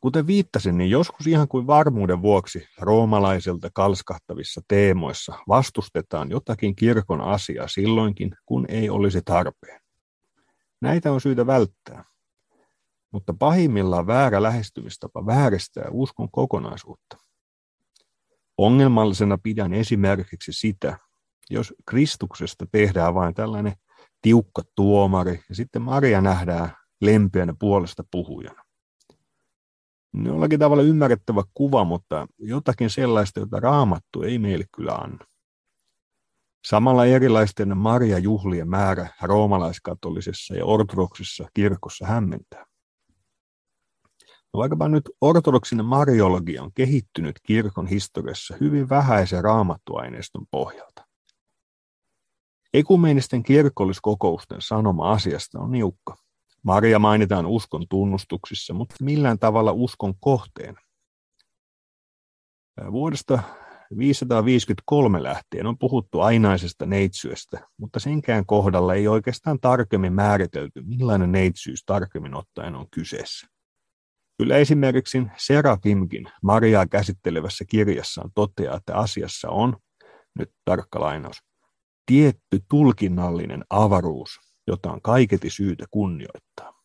Kuten 0.00 0.26
viittasin, 0.26 0.78
niin 0.78 0.90
joskus 0.90 1.26
ihan 1.26 1.48
kuin 1.48 1.66
varmuuden 1.66 2.22
vuoksi 2.22 2.66
roomalaisilta 2.78 3.70
kalskahtavissa 3.74 4.60
teemoissa 4.68 5.38
vastustetaan 5.48 6.30
jotakin 6.30 6.76
kirkon 6.76 7.20
asiaa 7.20 7.68
silloinkin, 7.68 8.36
kun 8.46 8.64
ei 8.68 8.90
olisi 8.90 9.22
tarpeen. 9.24 9.80
Näitä 10.80 11.12
on 11.12 11.20
syytä 11.20 11.46
välttää. 11.46 12.04
Mutta 13.10 13.34
pahimmillaan 13.38 14.06
väärä 14.06 14.42
lähestymistapa 14.42 15.26
vääristää 15.26 15.88
uskon 15.90 16.30
kokonaisuutta. 16.30 17.23
Ongelmallisena 18.58 19.38
pidän 19.42 19.72
esimerkiksi 19.72 20.52
sitä, 20.52 20.98
jos 21.50 21.74
Kristuksesta 21.86 22.66
tehdään 22.72 23.14
vain 23.14 23.34
tällainen 23.34 23.72
tiukka 24.22 24.62
tuomari 24.74 25.40
ja 25.48 25.54
sitten 25.54 25.82
Maria 25.82 26.20
nähdään 26.20 26.76
lempeänä 27.00 27.54
puolesta 27.58 28.04
puhujana. 28.10 28.64
Jollakin 30.24 30.58
tavalla 30.58 30.82
ymmärrettävä 30.82 31.42
kuva, 31.54 31.84
mutta 31.84 32.26
jotakin 32.38 32.90
sellaista, 32.90 33.40
jota 33.40 33.60
raamattu 33.60 34.22
ei 34.22 34.38
meille 34.38 34.64
kyllä 34.76 34.92
anna. 34.92 35.24
Samalla 36.68 37.06
erilaisten 37.06 37.78
Maria-juhlien 37.78 38.68
määrä 38.68 39.08
roomalaiskatolisessa 39.22 40.54
ja 40.54 40.64
ortodoksissa 40.64 41.48
kirkossa 41.54 42.06
hämmentää. 42.06 42.66
No 44.54 44.58
vaikkapa 44.58 44.88
nyt 44.88 45.10
ortodoksinen 45.20 45.84
mariologia 45.84 46.62
on 46.62 46.72
kehittynyt 46.74 47.40
kirkon 47.42 47.86
historiassa 47.86 48.56
hyvin 48.60 48.88
vähäisen 48.88 49.44
raamattuaineiston 49.44 50.46
pohjalta. 50.50 51.06
Ekumeenisten 52.74 53.42
kirkolliskokousten 53.42 54.58
sanoma 54.60 55.12
asiasta 55.12 55.58
on 55.58 55.72
niukka. 55.72 56.16
Maria 56.62 56.98
mainitaan 56.98 57.46
uskon 57.46 57.86
tunnustuksissa, 57.88 58.74
mutta 58.74 58.94
millään 59.00 59.38
tavalla 59.38 59.72
uskon 59.72 60.14
kohteen. 60.20 60.76
Vuodesta 62.92 63.42
553 63.98 65.22
lähtien 65.22 65.66
on 65.66 65.78
puhuttu 65.78 66.20
ainaisesta 66.20 66.86
neitsyestä, 66.86 67.68
mutta 67.76 68.00
senkään 68.00 68.46
kohdalla 68.46 68.94
ei 68.94 69.08
oikeastaan 69.08 69.60
tarkemmin 69.60 70.12
määritelty, 70.12 70.82
millainen 70.82 71.32
neitsyys 71.32 71.84
tarkemmin 71.86 72.34
ottaen 72.34 72.74
on 72.74 72.86
kyseessä. 72.90 73.53
Kyllä 74.38 74.56
esimerkiksi 74.56 75.22
Serafimkin 75.36 76.24
Mariaa 76.42 76.86
käsittelevässä 76.86 77.64
kirjassaan 77.64 78.30
toteaa, 78.34 78.76
että 78.76 78.96
asiassa 78.96 79.48
on, 79.48 79.76
nyt 80.38 80.50
tarkka 80.64 81.00
lainaus, 81.00 81.42
tietty 82.06 82.60
tulkinnallinen 82.70 83.64
avaruus, 83.70 84.30
jota 84.66 84.92
on 84.92 85.02
kaiketi 85.02 85.50
syytä 85.50 85.84
kunnioittaa. 85.90 86.84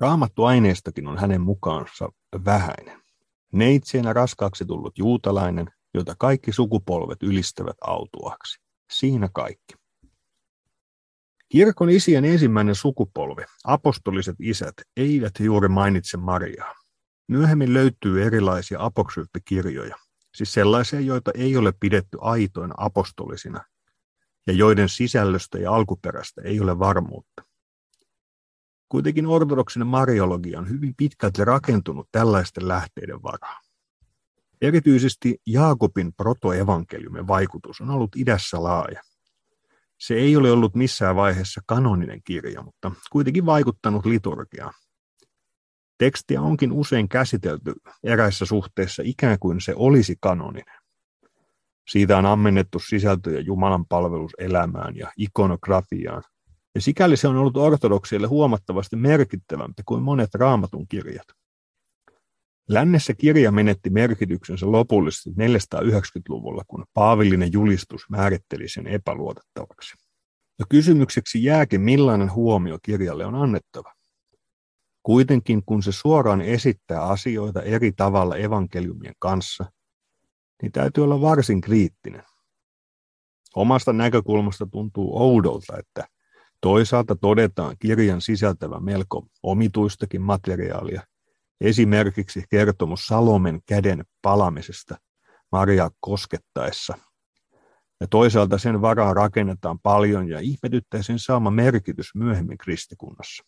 Raamattuaineistokin 0.00 1.06
on 1.06 1.18
hänen 1.18 1.40
mukaansa 1.40 2.08
vähäinen. 2.44 3.02
Neitseenä 3.52 4.12
raskaaksi 4.12 4.64
tullut 4.64 4.98
juutalainen, 4.98 5.70
jota 5.94 6.14
kaikki 6.18 6.52
sukupolvet 6.52 7.22
ylistävät 7.22 7.76
autuaksi. 7.80 8.58
Siinä 8.90 9.28
kaikki. 9.32 9.74
Kirkon 11.56 11.90
isien 11.90 12.24
ensimmäinen 12.24 12.74
sukupolvi, 12.74 13.42
apostoliset 13.64 14.36
isät, 14.40 14.74
eivät 14.96 15.32
juuri 15.40 15.68
mainitse 15.68 16.16
Mariaa. 16.16 16.74
Myöhemmin 17.28 17.74
löytyy 17.74 18.24
erilaisia 18.24 18.84
apokryppikirjoja, 18.84 19.96
siis 20.34 20.52
sellaisia, 20.52 21.00
joita 21.00 21.30
ei 21.34 21.56
ole 21.56 21.72
pidetty 21.80 22.18
aitoina 22.20 22.74
apostolisina 22.76 23.64
ja 24.46 24.52
joiden 24.52 24.88
sisällöstä 24.88 25.58
ja 25.58 25.72
alkuperästä 25.72 26.42
ei 26.44 26.60
ole 26.60 26.78
varmuutta. 26.78 27.42
Kuitenkin 28.88 29.26
ortodoksinen 29.26 29.88
mariologia 29.88 30.58
on 30.58 30.68
hyvin 30.68 30.94
pitkälti 30.96 31.44
rakentunut 31.44 32.08
tällaisten 32.12 32.68
lähteiden 32.68 33.22
varaan. 33.22 33.64
Erityisesti 34.60 35.38
Jaakobin 35.46 36.12
protoevankeliumin 36.12 37.26
vaikutus 37.26 37.80
on 37.80 37.90
ollut 37.90 38.16
idässä 38.16 38.62
laaja. 38.62 39.02
Se 39.98 40.14
ei 40.14 40.36
ole 40.36 40.50
ollut 40.52 40.74
missään 40.74 41.16
vaiheessa 41.16 41.60
kanoninen 41.66 42.20
kirja, 42.24 42.62
mutta 42.62 42.92
kuitenkin 43.12 43.46
vaikuttanut 43.46 44.06
liturgiaan. 44.06 44.72
Tekstiä 45.98 46.42
onkin 46.42 46.72
usein 46.72 47.08
käsitelty 47.08 47.72
eräissä 48.04 48.44
suhteissa 48.46 49.02
ikään 49.06 49.38
kuin 49.38 49.60
se 49.60 49.72
olisi 49.76 50.16
kanoninen. 50.20 50.76
Siitä 51.90 52.18
on 52.18 52.26
ammennettu 52.26 52.78
sisältöjä 52.78 53.40
Jumalan 53.40 53.86
palveluselämään 53.86 54.96
ja 54.96 55.12
ikonografiaan. 55.16 56.22
Ja 56.74 56.80
sikäli 56.80 57.16
se 57.16 57.28
on 57.28 57.36
ollut 57.36 57.56
ortodoksille 57.56 58.26
huomattavasti 58.26 58.96
merkittävämpi 58.96 59.82
kuin 59.86 60.02
monet 60.02 60.34
raamatun 60.34 60.88
kirjat. 60.88 61.26
Lännessä 62.68 63.14
kirja 63.14 63.52
menetti 63.52 63.90
merkityksensä 63.90 64.72
lopullisesti 64.72 65.30
490-luvulla, 65.30 66.62
kun 66.66 66.84
paavillinen 66.94 67.52
julistus 67.52 68.10
määritteli 68.10 68.68
sen 68.68 68.86
epäluotettavaksi. 68.86 69.94
Ja 70.58 70.64
kysymykseksi 70.68 71.44
jääkin, 71.44 71.80
millainen 71.80 72.34
huomio 72.34 72.78
kirjalle 72.82 73.26
on 73.26 73.34
annettava. 73.34 73.92
Kuitenkin 75.02 75.62
kun 75.66 75.82
se 75.82 75.92
suoraan 75.92 76.40
esittää 76.40 77.02
asioita 77.02 77.62
eri 77.62 77.92
tavalla 77.92 78.36
evankeliumien 78.36 79.14
kanssa, 79.18 79.64
niin 80.62 80.72
täytyy 80.72 81.04
olla 81.04 81.20
varsin 81.20 81.60
kriittinen. 81.60 82.22
Omasta 83.54 83.92
näkökulmasta 83.92 84.66
tuntuu 84.66 85.22
oudolta, 85.22 85.78
että 85.78 86.08
toisaalta 86.60 87.16
todetaan 87.16 87.76
kirjan 87.78 88.20
sisältävä 88.20 88.80
melko 88.80 89.26
omituistakin 89.42 90.22
materiaalia, 90.22 91.02
esimerkiksi 91.60 92.44
kertomus 92.50 93.06
Salomen 93.06 93.60
käden 93.66 94.04
palamisesta 94.22 94.96
Maria 95.52 95.90
koskettaessa. 96.00 96.98
Ja 98.00 98.06
toisaalta 98.06 98.58
sen 98.58 98.82
varaa 98.82 99.14
rakennetaan 99.14 99.78
paljon 99.78 100.28
ja 100.28 100.40
ihmetyttää 100.40 101.02
sen 101.02 101.18
saama 101.18 101.50
merkitys 101.50 102.14
myöhemmin 102.14 102.58
kristikunnassa. 102.58 103.44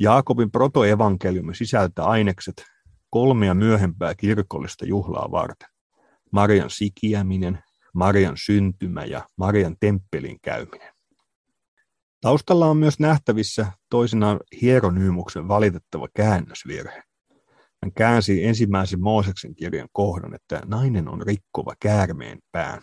Jaakobin 0.00 0.50
protoevankeliumi 0.50 1.54
sisältää 1.54 2.04
ainekset 2.04 2.64
kolmea 3.10 3.54
myöhempää 3.54 4.14
kirkollista 4.14 4.86
juhlaa 4.86 5.30
varten. 5.30 5.68
Marian 6.32 6.70
sikiäminen, 6.70 7.58
Marian 7.94 8.36
syntymä 8.36 9.04
ja 9.04 9.26
Marian 9.36 9.76
temppelin 9.80 10.38
käyminen. 10.42 10.92
Taustalla 12.22 12.66
on 12.66 12.76
myös 12.76 12.98
nähtävissä 12.98 13.72
toisinaan 13.90 14.40
Hieronyymuksen 14.60 15.48
valitettava 15.48 16.08
käännösvirhe. 16.14 17.02
Hän 17.82 17.92
käänsi 17.96 18.44
ensimmäisen 18.44 19.00
Mooseksen 19.00 19.54
kirjan 19.54 19.88
kohdan, 19.92 20.34
että 20.34 20.62
nainen 20.64 21.08
on 21.08 21.22
rikkova 21.22 21.74
käärmeen 21.80 22.38
pään, 22.52 22.82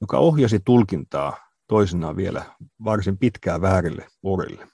joka 0.00 0.18
ohjasi 0.18 0.60
tulkintaa 0.64 1.36
toisinaan 1.68 2.16
vielä 2.16 2.44
varsin 2.84 3.18
pitkään 3.18 3.60
väärille 3.60 4.06
urille. 4.22 4.68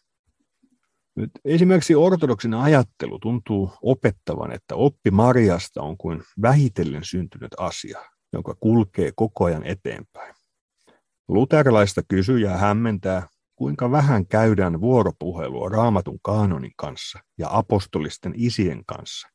Nyt 1.16 1.30
esimerkiksi 1.44 1.94
ortodoksinen 1.94 2.60
ajattelu 2.60 3.18
tuntuu 3.18 3.72
opettavan, 3.82 4.52
että 4.52 4.74
oppi 4.74 5.10
Mariasta 5.10 5.82
on 5.82 5.96
kuin 5.96 6.22
vähitellen 6.42 7.04
syntynyt 7.04 7.52
asia, 7.58 7.98
joka 8.32 8.54
kulkee 8.60 9.12
koko 9.16 9.44
ajan 9.44 9.64
eteenpäin. 9.64 10.34
Luterilaista 11.28 12.02
kysyjää 12.08 12.56
hämmentää, 12.58 13.28
kuinka 13.60 13.90
vähän 13.90 14.26
käydään 14.26 14.80
vuoropuhelua 14.80 15.68
raamatun 15.68 16.18
kaanonin 16.22 16.72
kanssa 16.76 17.18
ja 17.38 17.48
apostolisten 17.50 18.32
isien 18.36 18.84
kanssa, 18.86 19.28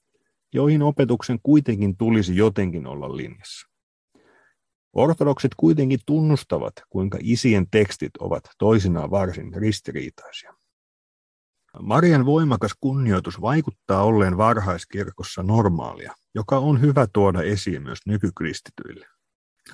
joihin 0.53 0.82
opetuksen 0.82 1.39
kuitenkin 1.44 1.98
tulisi 1.98 2.36
jotenkin 2.36 2.88
olla 2.88 3.17
linjassa. 3.17 3.67
Ortodokset 4.94 5.51
kuitenkin 5.58 6.00
tunnustavat, 6.05 6.74
kuinka 6.89 7.17
isien 7.22 7.70
tekstit 7.72 8.17
ovat 8.20 8.44
toisinaan 8.58 9.12
varsin 9.12 9.53
ristiriitaisia. 9.53 10.53
Marian 11.82 12.25
voimakas 12.25 12.75
kunnioitus 12.79 13.41
vaikuttaa 13.41 14.03
olleen 14.03 14.38
varhaiskirkossa 14.38 15.44
normaalia, 15.44 16.13
joka 16.36 16.58
on 16.58 16.82
hyvä 16.82 17.08
tuoda 17.13 17.41
esiin 17.41 17.84
myös 17.84 18.00
nykykristityille. 18.05 19.08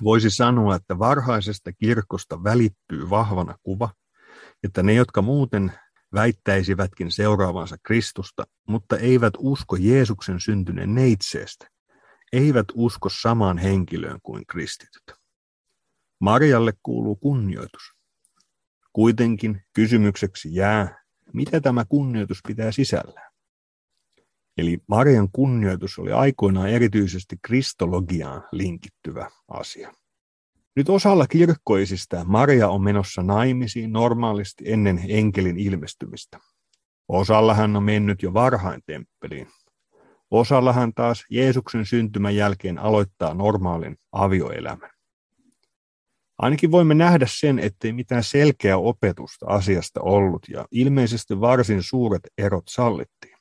Voisi 0.04 0.30
sanoa, 0.30 0.76
että 0.76 0.98
varhaisesta 0.98 1.72
kirkosta 1.72 2.44
välittyy 2.44 3.10
vahvana 3.10 3.54
kuva, 3.62 3.88
että 4.62 4.82
ne, 4.82 4.94
jotka 4.94 5.22
muuten 5.22 5.72
väittäisivätkin 6.14 7.10
seuraavansa 7.12 7.76
Kristusta, 7.82 8.44
mutta 8.68 8.96
eivät 8.96 9.34
usko 9.38 9.76
Jeesuksen 9.76 10.40
syntyneen 10.40 10.94
neitseestä, 10.94 11.66
eivät 12.32 12.66
usko 12.74 13.08
samaan 13.08 13.58
henkilöön 13.58 14.18
kuin 14.22 14.46
kristityt. 14.46 15.02
Marjalle 16.20 16.72
kuuluu 16.82 17.16
kunnioitus. 17.16 17.82
Kuitenkin 18.92 19.62
kysymykseksi 19.72 20.54
jää, 20.54 21.02
mitä 21.32 21.60
tämä 21.60 21.84
kunnioitus 21.84 22.38
pitää 22.46 22.72
sisällään. 22.72 23.32
Eli 24.58 24.78
Marian 24.88 25.28
kunnioitus 25.32 25.98
oli 25.98 26.12
aikoinaan 26.12 26.68
erityisesti 26.68 27.36
kristologiaan 27.42 28.48
linkittyvä 28.52 29.30
asia. 29.48 29.92
Nyt 30.76 30.88
osalla 30.88 31.26
kirkkoisista 31.26 32.24
Maria 32.24 32.68
on 32.68 32.82
menossa 32.82 33.22
naimisiin 33.22 33.92
normaalisti 33.92 34.64
ennen 34.72 35.00
enkelin 35.08 35.58
ilmestymistä. 35.58 36.38
Osalla 37.08 37.54
hän 37.54 37.76
on 37.76 37.82
mennyt 37.82 38.22
jo 38.22 38.34
varhain 38.34 38.82
temppeliin. 38.86 39.48
Osalla 40.30 40.72
hän 40.72 40.92
taas 40.94 41.24
Jeesuksen 41.30 41.86
syntymän 41.86 42.36
jälkeen 42.36 42.78
aloittaa 42.78 43.34
normaalin 43.34 43.96
avioelämän. 44.12 44.90
Ainakin 46.38 46.70
voimme 46.70 46.94
nähdä 46.94 47.26
sen, 47.28 47.58
ettei 47.58 47.92
mitään 47.92 48.24
selkeää 48.24 48.76
opetusta 48.76 49.46
asiasta 49.46 50.00
ollut 50.00 50.48
ja 50.48 50.66
ilmeisesti 50.70 51.40
varsin 51.40 51.82
suuret 51.82 52.22
erot 52.38 52.64
sallittiin. 52.68 53.31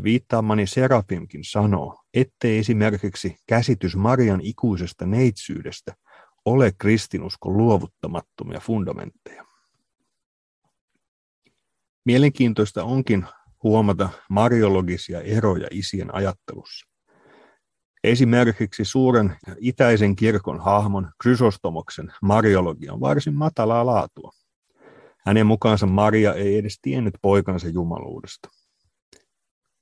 Ja 0.00 0.04
viittaamani 0.04 0.66
Serafimkin 0.66 1.44
sanoo, 1.44 2.00
ettei 2.14 2.58
esimerkiksi 2.58 3.36
käsitys 3.46 3.96
Marian 3.96 4.40
ikuisesta 4.40 5.06
neitsyydestä 5.06 5.94
ole 6.44 6.72
kristinuskon 6.78 7.56
luovuttamattomia 7.56 8.60
fundamentteja. 8.60 9.44
Mielenkiintoista 12.04 12.84
onkin 12.84 13.26
huomata 13.62 14.08
mariologisia 14.30 15.20
eroja 15.20 15.68
isien 15.70 16.14
ajattelussa. 16.14 16.86
Esimerkiksi 18.04 18.84
suuren 18.84 19.36
itäisen 19.58 20.16
kirkon 20.16 20.60
hahmon 20.60 21.10
Chrysostomoksen 21.22 22.12
mariologia 22.22 22.92
on 22.92 23.00
varsin 23.00 23.34
matalaa 23.34 23.86
laatua. 23.86 24.30
Hänen 25.26 25.46
mukaansa 25.46 25.86
Maria 25.86 26.34
ei 26.34 26.58
edes 26.58 26.78
tiennyt 26.82 27.14
poikansa 27.22 27.68
jumaluudesta. 27.68 28.59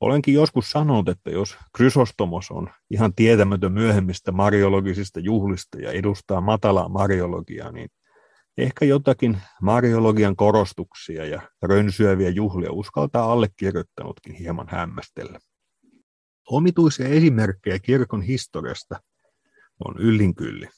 Olenkin 0.00 0.34
joskus 0.34 0.70
sanonut, 0.70 1.08
että 1.08 1.30
jos 1.30 1.56
Chrysostomos 1.76 2.50
on 2.50 2.70
ihan 2.90 3.14
tietämätön 3.14 3.72
myöhemmistä 3.72 4.32
mariologisista 4.32 5.20
juhlista 5.20 5.78
ja 5.78 5.92
edustaa 5.92 6.40
matalaa 6.40 6.88
mariologiaa, 6.88 7.72
niin 7.72 7.88
ehkä 8.58 8.84
jotakin 8.84 9.38
mariologian 9.62 10.36
korostuksia 10.36 11.24
ja 11.24 11.42
rönsyäviä 11.62 12.28
juhlia 12.28 12.72
uskaltaa 12.72 13.32
allekirjoittanutkin 13.32 14.34
hieman 14.34 14.68
hämmästellä. 14.70 15.38
Omituisia 16.50 17.08
esimerkkejä 17.08 17.78
kirkon 17.78 18.22
historiasta 18.22 19.00
on 19.84 19.94
yllinkylli. 19.98 20.68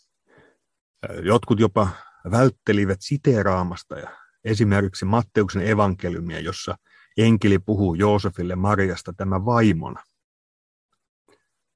Jotkut 1.22 1.60
jopa 1.60 1.88
välttelivät 2.30 2.98
siteeraamasta 3.00 3.98
ja 3.98 4.10
esimerkiksi 4.44 5.04
Matteuksen 5.04 5.68
evankeliumia, 5.68 6.40
jossa 6.40 6.76
enkeli 7.18 7.58
puhuu 7.58 7.94
Joosefille 7.94 8.56
Mariasta 8.56 9.12
tämä 9.12 9.44
vaimona. 9.44 10.02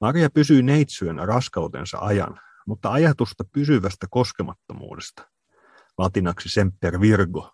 Maria 0.00 0.30
pysyy 0.30 0.62
neitsyön 0.62 1.18
raskautensa 1.18 1.98
ajan, 1.98 2.40
mutta 2.66 2.92
ajatusta 2.92 3.44
pysyvästä 3.52 4.06
koskemattomuudesta, 4.10 5.30
latinaksi 5.98 6.48
semper 6.48 7.00
virgo, 7.00 7.50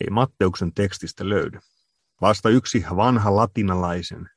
ei 0.00 0.10
Matteuksen 0.10 0.74
tekstistä 0.74 1.28
löydy. 1.28 1.58
Vasta 2.20 2.48
yksi 2.48 2.84
vanha 2.96 3.36
latinalaisen 3.36 4.30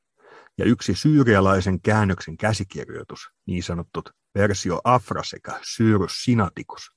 ja 0.57 0.65
yksi 0.65 0.95
syyrialaisen 0.95 1.81
käännöksen 1.81 2.37
käsikirjoitus, 2.37 3.29
niin 3.47 3.63
sanotut 3.63 4.09
versio 4.35 4.81
afra 4.83 5.23
sekä 5.23 5.59
syrus 5.75 6.23
sinaticus, 6.23 6.91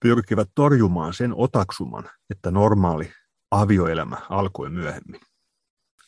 pyrkivät 0.00 0.48
torjumaan 0.54 1.14
sen 1.14 1.32
otaksuman, 1.36 2.10
että 2.30 2.50
normaali 2.50 3.12
avioelämä 3.50 4.16
alkoi 4.30 4.70
myöhemmin. 4.70 5.20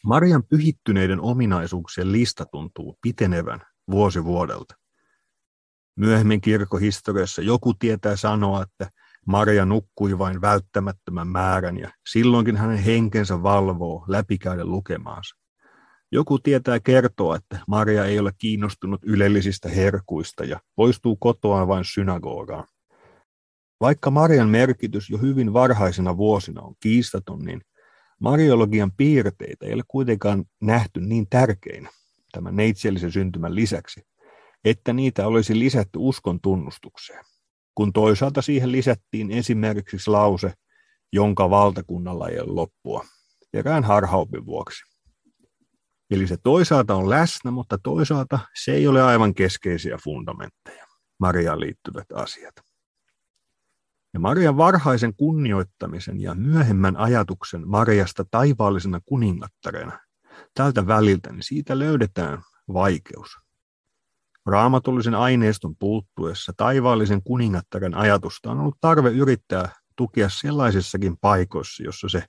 Marian 0.04 0.44
pyhittyneiden 0.44 1.20
ominaisuuksien 1.20 2.12
lista 2.12 2.46
tuntuu 2.46 2.98
pitenevän 3.02 3.60
vuosi 3.90 4.24
vuodelta. 4.24 4.74
Myöhemmin 5.96 6.40
kirkkohistoriassa 6.40 7.42
joku 7.42 7.74
tietää 7.74 8.16
sanoa, 8.16 8.62
että 8.62 8.90
Maria 9.26 9.64
nukkui 9.64 10.18
vain 10.18 10.40
välttämättömän 10.40 11.28
määrän 11.28 11.78
ja 11.78 11.90
silloinkin 12.08 12.56
hänen 12.56 12.78
henkensä 12.78 13.42
valvoo 13.42 14.04
läpikäydä 14.08 14.64
lukemaansa. 14.64 15.36
Joku 16.12 16.38
tietää 16.38 16.80
kertoa, 16.80 17.36
että 17.36 17.58
Maria 17.68 18.04
ei 18.04 18.18
ole 18.18 18.32
kiinnostunut 18.38 19.00
ylellisistä 19.04 19.68
herkuista 19.68 20.44
ja 20.44 20.60
poistuu 20.76 21.16
kotoaan 21.16 21.68
vain 21.68 21.84
synagogaan. 21.84 22.64
Vaikka 23.82 24.10
Marian 24.10 24.48
merkitys 24.48 25.10
jo 25.10 25.18
hyvin 25.18 25.52
varhaisena 25.52 26.16
vuosina 26.16 26.62
on 26.62 26.74
kiistaton, 26.80 27.38
niin 27.38 27.60
Mariologian 28.20 28.92
piirteitä 28.92 29.66
ei 29.66 29.74
ole 29.74 29.82
kuitenkaan 29.88 30.44
nähty 30.60 31.00
niin 31.00 31.26
tärkeinä 31.30 31.90
tämän 32.32 32.56
neitsellisen 32.56 33.12
syntymän 33.12 33.54
lisäksi, 33.54 34.02
että 34.64 34.92
niitä 34.92 35.26
olisi 35.26 35.58
lisätty 35.58 35.98
uskon 35.98 36.40
tunnustukseen, 36.40 37.24
kun 37.74 37.92
toisaalta 37.92 38.42
siihen 38.42 38.72
lisättiin 38.72 39.30
esimerkiksi 39.30 40.10
lause, 40.10 40.52
jonka 41.12 41.50
valtakunnalla 41.50 42.28
ei 42.28 42.40
ole 42.40 42.52
loppua, 42.52 43.04
erään 43.54 43.84
harhaupin 43.84 44.46
vuoksi. 44.46 44.82
Eli 46.10 46.26
se 46.26 46.36
toisaalta 46.42 46.94
on 46.94 47.10
läsnä, 47.10 47.50
mutta 47.50 47.78
toisaalta 47.82 48.38
se 48.64 48.72
ei 48.72 48.86
ole 48.86 49.02
aivan 49.02 49.34
keskeisiä 49.34 49.98
fundamentteja, 50.04 50.86
Mariaan 51.18 51.60
liittyvät 51.60 52.06
asiat. 52.14 52.71
Ja 54.14 54.20
Marian 54.20 54.56
varhaisen 54.56 55.14
kunnioittamisen 55.14 56.20
ja 56.20 56.34
myöhemmän 56.34 56.96
ajatuksen 56.96 57.68
Mariasta 57.68 58.24
taivaallisena 58.30 59.00
kuningattarena, 59.04 59.98
tältä 60.54 60.86
väliltä, 60.86 61.32
niin 61.32 61.42
siitä 61.42 61.78
löydetään 61.78 62.42
vaikeus. 62.72 63.30
Raamatullisen 64.46 65.14
aineiston 65.14 65.76
puuttuessa 65.76 66.52
taivaallisen 66.56 67.22
kuningattaren 67.22 67.94
ajatusta 67.94 68.50
on 68.50 68.60
ollut 68.60 68.78
tarve 68.80 69.10
yrittää 69.10 69.68
tukea 69.96 70.28
sellaisissakin 70.28 71.16
paikoissa, 71.20 71.82
jossa 71.82 72.08
se 72.08 72.24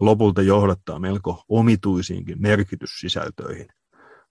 lopulta 0.00 0.42
johdattaa 0.42 0.98
melko 0.98 1.44
omituisiinkin 1.48 2.42
merkityssisältöihin. 2.42 3.66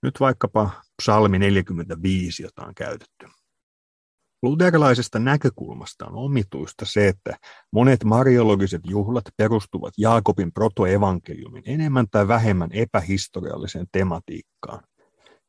Nyt 0.02 0.20
vaikkapa 0.20 0.70
psalmi 1.02 1.40
45, 1.40 2.44
jota 2.44 2.66
on 2.66 2.76
käytetty. 2.76 3.38
Luterilaisesta 4.43 5.19
näkökulmasta 5.19 6.06
on 6.06 6.15
omituista 6.15 6.86
se, 6.86 7.08
että 7.08 7.38
monet 7.73 8.04
mariologiset 8.04 8.82
juhlat 8.86 9.23
perustuvat 9.38 9.93
Jaakobin 9.97 10.52
protoevankeliumin 10.54 11.63
enemmän 11.65 12.06
tai 12.12 12.28
vähemmän 12.28 12.69
epähistorialliseen 12.71 13.86
tematiikkaan 13.91 14.84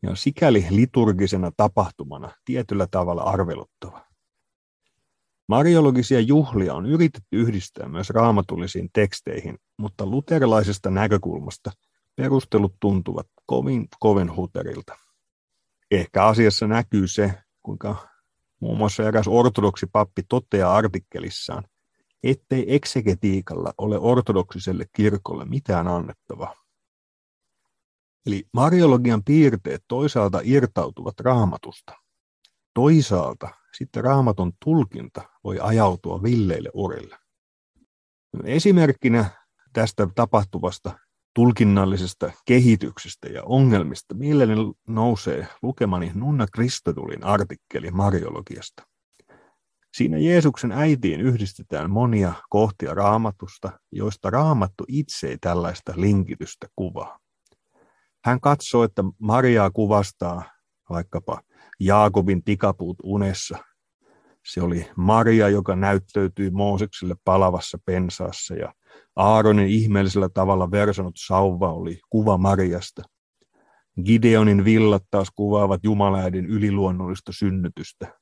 ja 0.03 0.11
on 0.11 0.17
sikäli 0.17 0.67
liturgisena 0.71 1.51
tapahtumana 1.57 2.31
tietyllä 2.45 2.87
tavalla 2.91 3.23
arveluttava. 3.23 4.07
Mariologisia 5.49 6.21
juhlia 6.21 6.75
on 6.75 6.87
yritetty 6.87 7.37
yhdistää 7.37 7.89
myös 7.89 8.11
raamatullisiin 8.11 8.89
teksteihin, 8.93 9.59
mutta 9.79 10.07
luterilaisesta 10.07 10.91
näkökulmasta 10.91 11.71
perustelut 12.17 12.75
tuntuvat 12.81 13.27
kovin 13.47 13.89
kovin 14.01 14.37
huterilta. 14.37 14.97
Ehkä 15.91 16.25
asiassa 16.25 16.67
näkyy 16.67 17.09
se, 17.09 17.35
kuinka 17.63 18.10
muun 18.61 18.79
muassa 18.79 19.03
eräs 19.03 19.29
ortodoksi 19.29 19.87
pappi 19.93 20.23
toteaa 20.29 20.77
artikkelissaan, 20.77 21.65
ettei 22.23 22.75
eksegetiikalla 22.75 23.75
ole 23.79 23.99
ortodoksiselle 23.99 24.85
kirkolle 24.93 25.45
mitään 25.45 25.89
annettavaa. 25.89 26.55
Eli 28.27 28.49
mariologian 28.53 29.25
piirteet 29.25 29.85
toisaalta 29.89 30.41
irtautuvat 30.45 31.21
raamatusta, 31.21 31.93
toisaalta 32.75 33.49
sitten 33.79 34.05
raamaton 34.05 34.53
tulkinta 34.65 35.23
voi 35.45 35.59
ajautua 35.61 36.23
villeille 36.23 36.71
urille. 36.75 37.19
Esimerkkinä 38.45 39.31
tästä 39.73 40.09
tapahtuvasta 40.15 40.99
tulkinnallisesta 41.35 42.33
kehityksestä 42.47 43.29
ja 43.29 43.43
ongelmista 43.45 44.15
mielelläni 44.15 44.73
nousee 44.89 45.47
lukemani 45.63 46.13
Nunna 46.15 46.47
Kristodulin 46.47 47.25
artikkeli 47.25 47.91
Mariologiasta. 47.91 48.83
Siinä 49.97 50.19
Jeesuksen 50.19 50.73
äitiin 50.73 51.21
yhdistetään 51.21 51.91
monia 51.91 52.33
kohtia 52.49 52.95
raamatusta, 52.95 53.81
joista 53.93 54.31
raamattu 54.31 54.85
itse 54.89 55.29
ei 55.29 55.39
tällaista 55.41 55.93
linkitystä 55.97 56.67
kuvaa. 56.77 57.19
Hän 58.25 58.41
katsoo, 58.41 58.85
että 58.85 59.05
Mariaa 59.19 59.71
kuvastaa 59.71 60.43
vaikkapa 60.91 61.41
Jaakobin 61.81 62.45
tikapuut 62.45 62.97
unessa. 63.03 63.59
Se 64.47 64.63
oli 64.63 64.91
Maria, 64.97 65.49
joka 65.49 65.77
näyttäytyi 65.77 66.51
Moosekselle 66.51 67.15
palavassa 67.25 67.79
pensaassa 67.85 68.55
ja 68.55 68.75
Aaronin 69.17 69.69
ihmeellisellä 69.69 70.29
tavalla 70.29 70.71
versonut 70.71 71.15
sauva 71.27 71.73
oli 71.73 72.01
kuva 72.11 72.39
Mariasta. 72.39 73.03
Gideonin 74.05 74.65
villat 74.65 75.03
taas 75.11 75.29
kuvaavat 75.35 75.81
Jumalaidin 75.85 76.47
yliluonnollista 76.47 77.33
synnytystä. 77.33 78.21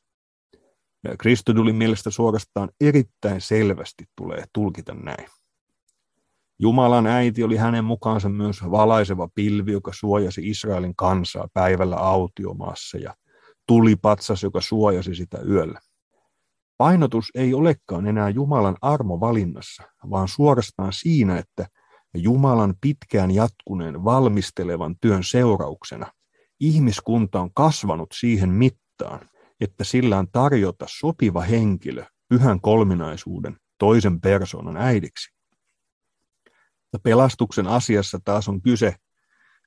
Kristodulin 1.19 1.77
mielestä 1.77 2.11
suorastaan 2.11 2.71
erittäin 2.81 3.41
selvästi 3.41 4.05
tulee 4.17 4.45
tulkita 4.53 4.95
näin. 4.95 5.29
Jumalan 6.59 7.07
äiti 7.07 7.45
oli 7.45 7.57
hänen 7.57 7.85
mukaansa 7.85 8.29
myös 8.29 8.71
valaiseva 8.71 9.29
pilvi, 9.35 9.73
joka 9.73 9.91
suojasi 9.95 10.51
Israelin 10.51 10.97
kansaa 10.97 11.49
päivällä 11.55 11.97
autiomaassa 11.97 12.99
ja 12.99 13.15
tulipatsas, 13.67 14.43
joka 14.43 14.61
suojasi 14.61 15.15
sitä 15.15 15.39
yöllä. 15.49 15.81
Painotus 16.79 17.31
ei 17.35 17.55
olekaan 17.55 18.07
enää 18.07 18.29
Jumalan 18.29 18.77
armovalinnassa, 18.81 19.83
vaan 20.11 20.29
suorastaan 20.29 20.93
siinä, 20.93 21.39
että 21.39 21.67
Jumalan 22.15 22.75
pitkään 22.81 23.31
jatkuneen 23.31 24.05
valmistelevan 24.05 24.97
työn 25.01 25.25
seurauksena 25.25 26.13
ihmiskunta 26.61 27.41
on 27.41 27.55
kasvanut 27.55 28.09
siihen 28.13 28.51
mittaan, 28.51 29.31
että 29.61 29.85
sillä 29.85 30.19
on 30.19 30.29
tarjota 30.33 30.87
sopiva 30.89 31.41
henkilö 31.41 32.05
pyhän 32.29 32.61
kolminaisuuden 32.61 33.57
toisen 33.79 34.21
persoonan 34.21 34.77
äidiksi. 34.77 35.35
Ja 36.93 36.99
pelastuksen 36.99 37.67
asiassa 37.67 38.19
taas 38.25 38.49
on 38.49 38.63
kyse 38.63 38.95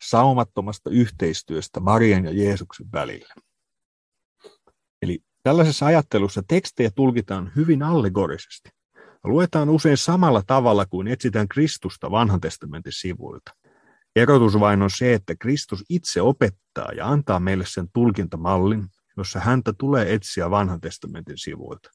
saumattomasta 0.02 0.90
yhteistyöstä 0.90 1.80
Marian 1.80 2.26
ja 2.26 2.32
Jeesuksen 2.32 2.92
välillä. 2.92 3.34
Eli 5.02 5.20
tällaisessa 5.44 5.86
ajattelussa 5.86 6.44
tekstejä 6.48 6.90
tulkitaan 6.96 7.52
hyvin 7.56 7.84
allegorisesti. 7.84 8.70
Luetaan 9.24 9.70
usein 9.70 9.98
samalla 9.98 10.44
tavalla 10.48 10.86
kuin 10.86 11.08
etsitään 11.08 11.48
Kristusta 11.48 12.12
vanhan 12.12 12.42
testamentin 12.42 12.94
sivuilta. 12.94 13.52
Erotus 14.16 14.60
vain 14.60 14.82
on 14.82 14.90
se, 14.90 15.14
että 15.14 15.36
Kristus 15.40 15.84
itse 15.90 16.22
opettaa 16.22 16.92
ja 16.96 17.08
antaa 17.08 17.40
meille 17.40 17.66
sen 17.68 17.88
tulkintamallin, 17.94 18.88
jossa 19.18 19.40
häntä 19.40 19.74
tulee 19.78 20.14
etsiä 20.14 20.50
vanhan 20.50 20.82
testamentin 20.82 21.38
sivuilta. 21.38 21.90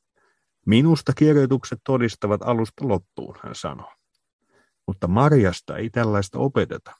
Minusta 0.66 1.12
kirjoitukset 1.12 1.78
todistavat 1.84 2.42
alusta 2.42 2.88
loppuun, 2.88 3.36
hän 3.42 3.54
sanoo. 3.54 3.92
Mutta 4.86 5.08
Marjasta 5.08 5.76
ei 5.76 5.90
tällaista 5.90 6.38
opeteta. 6.38 6.92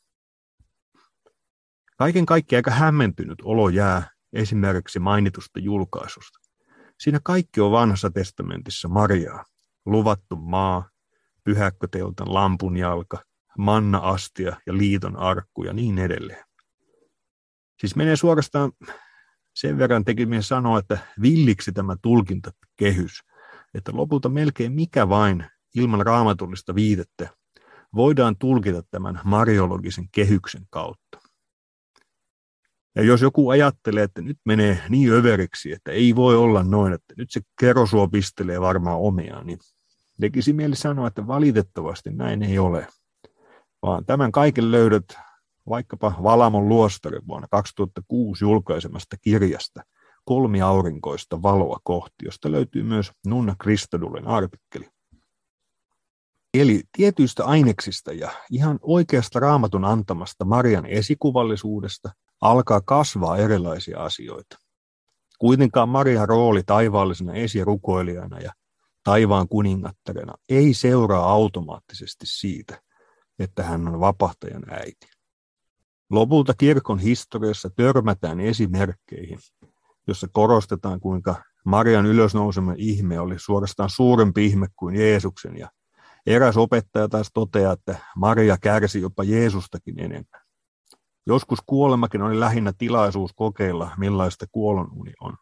Kaiken 1.99 2.27
kaikkiaan 2.27 2.59
aika 2.59 2.71
hämmentynyt 2.71 3.39
olo 3.43 3.69
jää 3.69 4.11
esimerkiksi 4.33 4.99
mainitusta 4.99 5.61
julkaisusta. 5.61 6.39
Siinä 7.01 7.21
kaikki 7.25 7.61
on 7.61 7.73
vanhassa 7.73 8.11
testamentissa 8.11 8.89
Mariaa. 8.89 9.45
Luvattu 9.87 10.37
maa, 10.37 10.89
pyhäkköteotan 11.45 12.35
lampun 12.35 12.77
jalka, 12.77 13.19
manna-astia 13.59 14.57
ja 14.67 14.77
liiton 14.77 15.17
arkku 15.17 15.65
ja 15.65 15.73
niin 15.73 15.99
edelleen. 15.99 16.45
Siis 17.81 17.97
menee 17.97 18.17
suorastaan 18.17 18.73
sen 19.55 19.79
verran 19.79 20.05
tekeminen 20.05 20.43
sanoa, 20.43 20.79
että 20.79 20.99
villiksi 21.23 21.73
tämä 21.73 21.97
tulkintakehys, 22.03 23.23
että 23.75 23.93
lopulta 23.95 24.29
melkein 24.29 24.73
mikä 24.73 25.09
vain 25.09 25.45
ilman 25.75 26.07
raamatullista 26.07 26.75
viitettä 26.75 27.29
voidaan 27.95 28.37
tulkita 28.39 28.83
tämän 28.91 29.21
mariologisen 29.25 30.09
kehyksen 30.13 30.63
kautta. 30.71 31.19
Ja 32.97 33.03
jos 33.03 33.23
joku 33.23 33.51
ajattelee, 33.51 34.03
että 34.03 34.23
nyt 34.23 34.39
menee 34.45 34.79
niin 34.89 35.13
överiksi, 35.13 35.73
että 35.73 35.91
ei 35.91 36.17
voi 36.17 36.37
olla 36.37 36.63
noin, 36.63 36.93
että 36.93 37.15
nyt 37.17 37.31
se 37.31 37.41
kerosuo 37.61 38.09
pistelee 38.09 38.61
varmaan 38.61 38.99
omiaan, 38.99 39.47
niin 39.47 39.59
tekisi 40.21 40.53
mieli 40.53 40.77
sanoa, 40.77 41.09
että 41.09 41.27
valitettavasti 41.27 42.11
näin 42.11 42.43
ei 42.43 42.59
ole. 42.59 42.87
Vaan 43.83 44.05
tämän 44.05 44.33
kaiken 44.33 44.71
löydät 44.71 45.05
vaikkapa 45.69 46.15
Valamon 46.23 46.69
luostarin 46.69 47.27
vuonna 47.27 47.49
2006 47.51 48.45
julkaisemasta 48.45 49.17
kirjasta 49.17 49.83
Kolmi 50.25 50.63
aurinkoista 50.63 51.43
valoa 51.43 51.79
kohti, 51.85 52.25
josta 52.25 52.53
löytyy 52.53 52.83
myös 52.83 53.13
Nunna 53.27 53.57
Kristadulen 53.59 54.27
artikkeli. 54.27 54.89
Eli 56.61 56.83
tietyistä 56.93 57.45
aineksista 57.45 58.13
ja 58.13 58.31
ihan 58.51 58.79
oikeasta 58.83 59.41
raamatun 59.41 59.85
antamasta 59.85 60.45
Marian 60.45 60.87
esikuvallisuudesta 60.87 62.11
alkaa 62.41 62.81
kasvaa 62.81 63.37
erilaisia 63.37 64.05
asioita. 64.05 64.57
Kuitenkaan 65.39 65.89
Marian 65.89 66.29
rooli 66.29 66.63
taivaallisena 66.67 67.35
esirukoilijana 67.35 68.41
ja 68.41 68.53
taivaan 69.05 69.49
kuningattarena 69.49 70.35
ei 70.49 70.75
seuraa 70.75 71.31
automaattisesti 71.33 72.27
siitä, 72.27 72.81
että 73.39 73.63
hän 73.63 73.89
on 73.89 74.01
vapahtajan 74.01 74.63
äiti. 74.71 75.07
Lopulta 76.11 76.55
kirkon 76.55 76.99
historiassa 76.99 77.71
törmätään 77.71 78.41
esimerkkeihin, 78.41 79.39
jossa 80.07 80.29
korostetaan, 80.33 81.01
kuinka 81.01 81.35
Marian 81.65 82.07
ylösnousema 82.07 82.75
ihme 82.77 83.21
oli 83.21 83.39
suorastaan 83.39 83.91
suurempi 83.91 84.47
ihme 84.47 84.67
kuin 84.77 84.97
Jeesuksen, 84.97 85.57
ja 85.59 85.71
eräs 86.27 86.57
opettaja 86.57 87.09
taas 87.09 87.31
toteaa, 87.35 87.73
että 87.73 87.99
Maria 88.17 88.57
kärsi 88.59 89.01
jopa 89.01 89.25
Jeesustakin 89.25 90.01
enemmän. 90.01 90.47
Joskus 91.27 91.59
kuolemakin 91.67 92.23
oli 92.23 92.41
lähinnä 92.41 92.73
tilaisuus 92.79 93.33
kokeilla, 93.35 93.91
millaista 93.97 94.47
kuolonuni 94.53 95.13
on. 95.21 95.37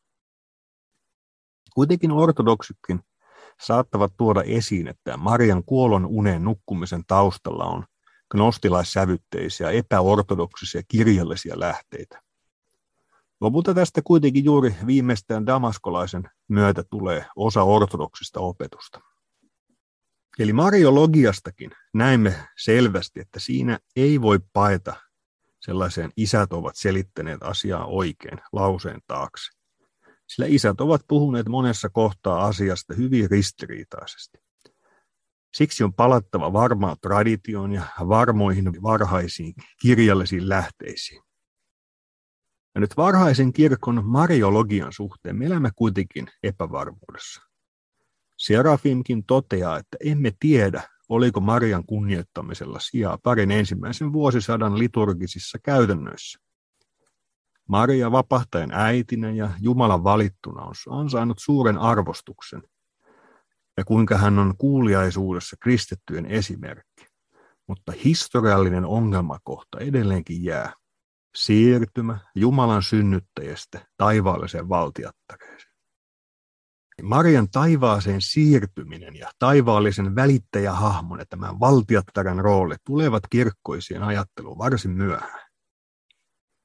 Kuitenkin 1.75 2.12
ortodoksikin 2.12 3.01
saattavat 3.61 4.12
tuoda 4.16 4.42
esiin, 4.42 4.88
että 4.88 5.16
Marian 5.16 5.64
kuolon 5.66 6.07
unen 6.07 6.44
nukkumisen 6.44 7.03
taustalla 7.07 7.64
on 7.64 7.85
gnostilaissävytteisiä, 8.31 9.70
epäortodoksisia 9.70 10.83
kirjallisia 10.88 11.61
lähteitä. 11.61 12.23
Lopulta 13.40 13.75
tästä 13.75 14.01
kuitenkin 14.05 14.44
juuri 14.44 14.77
viimeistään 14.87 15.47
damaskolaisen 15.47 16.23
myötä 16.49 16.85
tulee 16.90 17.27
osa 17.37 17.62
ortodoksista 17.62 18.40
opetusta. 18.40 19.13
Eli 20.38 20.53
mariologiastakin 20.53 21.70
näemme 21.94 22.35
selvästi, 22.59 23.20
että 23.20 23.40
siinä 23.40 23.79
ei 23.97 24.20
voi 24.20 24.38
paeta 24.53 24.97
sellaiseen 25.64 26.11
isät 26.16 26.53
ovat 26.53 26.77
selittäneet 26.77 27.42
asiaa 27.42 27.87
oikein 27.87 28.40
lauseen 28.53 29.01
taakse. 29.07 29.53
Sillä 30.27 30.49
isät 30.49 30.81
ovat 30.81 31.01
puhuneet 31.09 31.49
monessa 31.49 31.88
kohtaa 31.88 32.47
asiasta 32.47 32.94
hyvin 32.94 33.31
ristiriitaisesti. 33.31 34.38
Siksi 35.55 35.85
on 35.85 35.94
palattava 35.94 36.53
varmaan 36.53 36.97
traditioon 37.03 37.73
ja 37.73 37.83
varmoihin 38.09 38.83
varhaisiin 38.83 39.55
kirjallisiin 39.83 40.49
lähteisiin. 40.49 41.23
Ja 42.75 42.81
nyt 42.81 42.97
varhaisen 42.97 43.53
kirkon 43.53 44.05
mariologian 44.05 44.92
suhteen 44.92 45.37
me 45.37 45.47
elämme 45.47 45.70
kuitenkin 45.77 46.27
epävarmuudessa. 46.42 47.54
Serafimkin 48.38 49.25
toteaa, 49.27 49.79
että 49.79 49.97
emme 50.05 50.33
tiedä, 50.40 50.83
oliko 51.09 51.40
Marian 51.40 51.87
kunnioittamisella 51.87 52.79
sijaa 52.81 53.18
parin 53.23 53.51
ensimmäisen 53.51 54.12
vuosisadan 54.12 54.79
liturgisissa 54.79 55.59
käytännöissä. 55.62 56.38
Maria 57.68 58.12
vapahtajan 58.12 58.70
äitinä 58.73 59.31
ja 59.31 59.51
Jumalan 59.61 60.05
valittuna 60.05 60.62
on 60.62 60.75
ansainnut 60.88 61.38
suuren 61.40 61.79
arvostuksen– 61.79 62.62
ja 63.77 63.85
kuinka 63.85 64.18
hän 64.18 64.38
on 64.38 64.55
kuuliaisuudessa 64.59 65.57
kristittyjen 65.61 66.27
esimerkki. 66.27 67.07
Mutta 67.68 67.92
historiallinen 68.05 68.85
ongelmakohta 68.85 69.79
edelleenkin 69.81 70.44
jää. 70.44 70.73
Siirtymä 71.35 72.18
Jumalan 72.35 72.83
synnyttäjästä 72.83 73.87
taivaalliseen 73.97 74.68
valtiattareeseen. 74.68 75.74
Marian 77.03 77.49
taivaaseen 77.51 78.23
siirtyminen 78.23 79.17
ja 79.17 79.31
taivaallisen 79.39 80.15
välittäjähahmon 80.15 81.19
ja 81.19 81.27
tämän 81.27 81.61
valtiattaren 81.61 82.39
rooli 82.39 82.75
tulevat 82.87 83.23
kirkkoisien 83.31 84.03
ajatteluun 84.03 84.59
varsin 84.59 84.91
myöhään. 84.91 85.51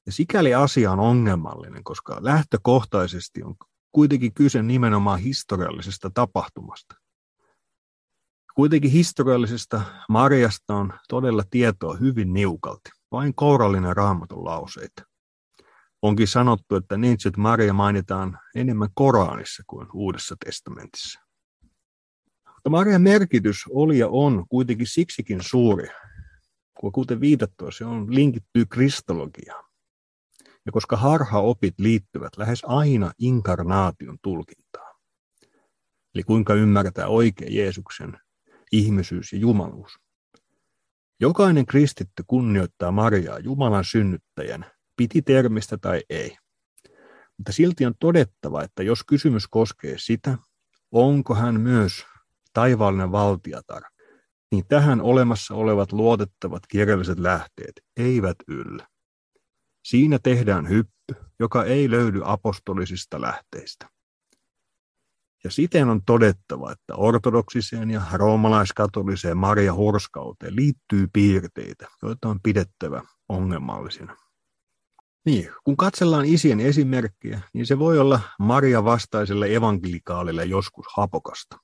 Ja 0.06 0.12
sikäli 0.12 0.54
asia 0.54 0.92
on 0.92 1.00
ongelmallinen, 1.00 1.84
koska 1.84 2.18
lähtökohtaisesti 2.20 3.42
on 3.42 3.54
kuitenkin 3.92 4.34
kyse 4.34 4.62
nimenomaan 4.62 5.18
historiallisesta 5.18 6.10
tapahtumasta. 6.14 6.94
Kuitenkin 8.54 8.90
historiallisesta 8.90 9.82
Mariasta 10.08 10.74
on 10.74 10.92
todella 11.08 11.42
tietoa 11.50 11.96
hyvin 11.96 12.32
niukalti, 12.32 12.90
vain 13.12 13.34
kourallinen 13.34 13.96
raamatun 13.96 14.44
lauseita. 14.44 15.09
Onkin 16.02 16.28
sanottu, 16.28 16.76
että 16.76 16.96
neitsyt 16.96 17.36
Maria 17.36 17.72
mainitaan 17.72 18.38
enemmän 18.54 18.88
Koranissa 18.94 19.62
kuin 19.66 19.86
Uudessa 19.94 20.36
testamentissa. 20.44 21.20
Mutta 22.60 22.70
Marian 22.70 23.02
merkitys 23.02 23.64
oli 23.70 23.98
ja 23.98 24.08
on 24.08 24.44
kuitenkin 24.48 24.86
siksikin 24.86 25.38
suuri, 25.42 25.88
kun 26.80 26.92
kuten 26.92 27.20
viitattua, 27.20 27.70
se 27.70 27.84
on 27.84 28.14
linkittyy 28.14 28.66
kristologiaan. 28.66 29.64
Ja 30.66 30.72
koska 30.72 30.96
harhaopit 30.96 31.74
liittyvät 31.78 32.36
lähes 32.36 32.62
aina 32.64 33.12
inkarnaation 33.18 34.18
tulkintaan. 34.22 34.96
Eli 36.14 36.22
kuinka 36.22 36.54
ymmärtää 36.54 37.06
oikein 37.06 37.54
Jeesuksen 37.54 38.18
ihmisyys 38.72 39.32
ja 39.32 39.38
jumaluus. 39.38 39.98
Jokainen 41.20 41.66
kristitty 41.66 42.24
kunnioittaa 42.26 42.92
Mariaa 42.92 43.38
Jumalan 43.38 43.84
synnyttäjän, 43.84 44.66
piti 45.00 45.22
termistä 45.22 45.78
tai 45.78 46.02
ei. 46.10 46.36
Mutta 47.36 47.52
silti 47.52 47.86
on 47.86 47.94
todettava, 48.00 48.62
että 48.62 48.82
jos 48.82 49.04
kysymys 49.04 49.46
koskee 49.48 49.94
sitä, 49.98 50.38
onko 50.92 51.34
hän 51.34 51.60
myös 51.60 52.06
taivaallinen 52.52 53.12
valtiatar, 53.12 53.82
niin 54.52 54.64
tähän 54.68 55.00
olemassa 55.00 55.54
olevat 55.54 55.92
luotettavat 55.92 56.62
kirjalliset 56.68 57.18
lähteet 57.18 57.72
eivät 57.96 58.36
yllä. 58.48 58.86
Siinä 59.84 60.18
tehdään 60.22 60.68
hyppy, 60.68 61.14
joka 61.38 61.64
ei 61.64 61.90
löydy 61.90 62.20
apostolisista 62.24 63.20
lähteistä. 63.20 63.88
Ja 65.44 65.50
siten 65.50 65.88
on 65.88 66.00
todettava, 66.06 66.72
että 66.72 66.94
ortodoksiseen 66.96 67.90
ja 67.90 68.02
roomalaiskatoliseen 68.12 69.36
Maria 69.36 69.74
Horskauteen 69.74 70.56
liittyy 70.56 71.08
piirteitä, 71.12 71.88
joita 72.02 72.28
on 72.28 72.40
pidettävä 72.42 73.02
ongelmallisina. 73.28 74.29
Niin, 75.26 75.50
kun 75.64 75.76
katsellaan 75.76 76.24
isien 76.24 76.60
esimerkkiä, 76.60 77.40
niin 77.52 77.66
se 77.66 77.78
voi 77.78 77.98
olla 77.98 78.20
Maria 78.38 78.84
vastaiselle 78.84 79.54
evankelikaalille 79.54 80.44
joskus 80.44 80.86
hapokasta. 80.96 81.56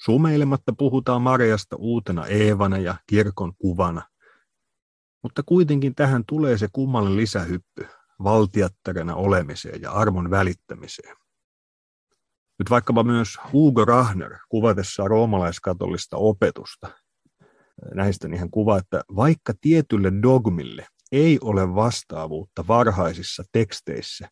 Sumeilematta 0.00 0.72
puhutaan 0.78 1.22
Mariasta 1.22 1.76
uutena 1.76 2.26
Eevana 2.26 2.78
ja 2.78 2.94
kirkon 3.06 3.52
kuvana. 3.58 4.02
Mutta 5.22 5.42
kuitenkin 5.46 5.94
tähän 5.94 6.24
tulee 6.26 6.58
se 6.58 6.68
kummallinen 6.72 7.16
lisähyppy 7.16 7.86
valtiattarena 8.24 9.14
olemiseen 9.14 9.82
ja 9.82 9.92
armon 9.92 10.30
välittämiseen. 10.30 11.16
Nyt 12.58 12.70
vaikkapa 12.70 13.02
myös 13.02 13.38
Hugo 13.52 13.84
Rahner 13.84 14.38
kuvatessa 14.48 15.08
roomalaiskatolista 15.08 16.16
opetusta. 16.16 16.88
Näistä 17.94 18.28
niin 18.28 18.38
hän 18.38 18.50
kuvaa, 18.50 18.78
että 18.78 19.02
vaikka 19.16 19.52
tietylle 19.60 20.12
dogmille 20.22 20.86
ei 21.12 21.38
ole 21.42 21.74
vastaavuutta 21.74 22.66
varhaisissa 22.68 23.44
teksteissä, 23.52 24.28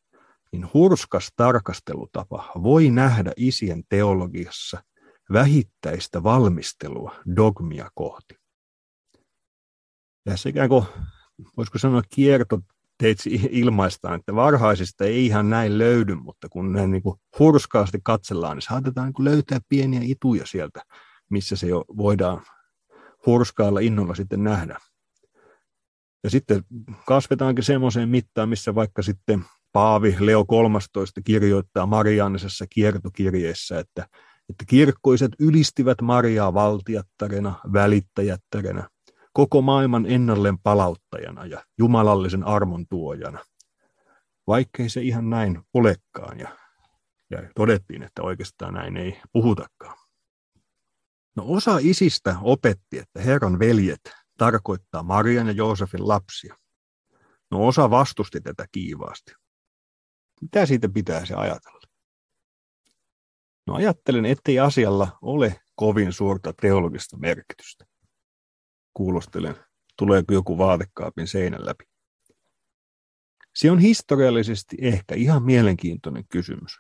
niin 0.53 0.71
hurskas 0.75 1.29
tarkastelutapa 1.37 2.53
voi 2.63 2.91
nähdä 2.91 3.33
isien 3.37 3.83
teologiassa 3.89 4.83
vähittäistä 5.33 6.23
valmistelua 6.23 7.17
dogmia 7.37 7.91
kohti. 7.95 8.35
Ja 10.27 10.37
sekä 10.37 10.69
kuin, 10.69 10.85
voisiko 11.57 11.79
sanoa, 11.79 12.03
kierto 12.15 12.61
teitsi 12.99 13.31
ilmaistaan, 13.51 14.21
että 14.21 14.35
varhaisista 14.35 15.05
ei 15.05 15.27
ihan 15.27 15.51
näin 15.51 15.79
löydy, 15.79 16.15
mutta 16.15 16.49
kun 16.49 16.73
ne 16.73 16.87
niin 16.87 17.03
hurskaasti 17.39 17.99
katsellaan, 18.05 18.57
niin 18.57 18.63
saatetaan 18.63 19.13
niin 19.17 19.25
löytää 19.25 19.59
pieniä 19.69 20.01
ituja 20.03 20.47
sieltä, 20.47 20.83
missä 21.31 21.57
se 21.57 21.67
jo 21.67 21.85
voidaan 21.97 22.43
hurskaalla 23.27 23.81
innolla 23.81 24.15
sitten 24.15 24.45
nähdä. 24.45 24.79
Ja 26.27 26.31
sitten 26.31 26.65
kasvetaankin 27.05 27.65
semmoiseen 27.65 28.09
mittaan, 28.09 28.49
missä 28.49 28.75
vaikka 28.75 29.03
sitten 29.03 29.45
Paavi 29.73 30.17
Leo 30.21 30.45
13 30.45 31.21
kirjoittaa 31.25 31.87
Mariannisessa 31.87 32.65
kiertokirjeessä, 32.71 33.79
että, 33.79 34.09
että 34.49 34.65
kirkkoiset 34.67 35.33
ylistivät 35.39 36.03
Mariaa 36.03 36.55
valtiattarena, 36.55 37.55
välittäjättärena, 37.73 38.89
koko 39.33 39.63
maailman 39.63 40.07
ennalleen 40.07 40.59
palauttajana 40.59 41.47
ja 41.47 41.65
jumalallisen 41.79 42.45
armon 42.45 42.87
tuojana. 42.91 43.39
Vaikkei 44.47 44.89
se 44.89 45.03
ihan 45.03 45.31
näin 45.31 45.61
olekaan 45.75 46.39
ja, 46.39 46.49
ja 47.31 47.43
todettiin, 47.55 48.03
että 48.03 48.23
oikeastaan 48.23 48.75
näin 48.75 48.97
ei 48.97 49.21
puhutakaan. 49.33 49.99
No 51.37 51.45
osa 51.47 51.79
isistä 51.81 52.37
opetti, 52.41 52.99
että 52.99 53.21
Herran 53.21 53.59
veljet 53.59 54.26
tarkoittaa 54.37 55.03
Marian 55.03 55.47
ja 55.47 55.53
Joosefin 55.53 56.09
lapsia. 56.09 56.57
No 57.51 57.67
osa 57.67 57.91
vastusti 57.91 58.41
tätä 58.41 58.67
kiivaasti. 58.73 59.33
Mitä 60.41 60.67
siitä 60.67 60.89
pitäisi 60.89 61.35
ajatella? 61.35 61.81
No 63.67 63.75
ajattelen, 63.75 64.25
ettei 64.25 64.59
asialla 64.59 65.19
ole 65.23 65.61
kovin 65.75 66.13
suurta 66.13 66.53
teologista 66.53 67.17
merkitystä. 67.17 67.87
Kuulostelen, 68.95 69.57
tuleeko 69.99 70.33
joku 70.33 70.59
vaatekaapin 70.59 71.29
seinän 71.29 71.67
läpi. 71.67 71.85
Se 73.55 73.71
on 73.71 73.79
historiallisesti 73.79 74.77
ehkä 74.81 75.15
ihan 75.15 75.43
mielenkiintoinen 75.43 76.29
kysymys, 76.29 76.79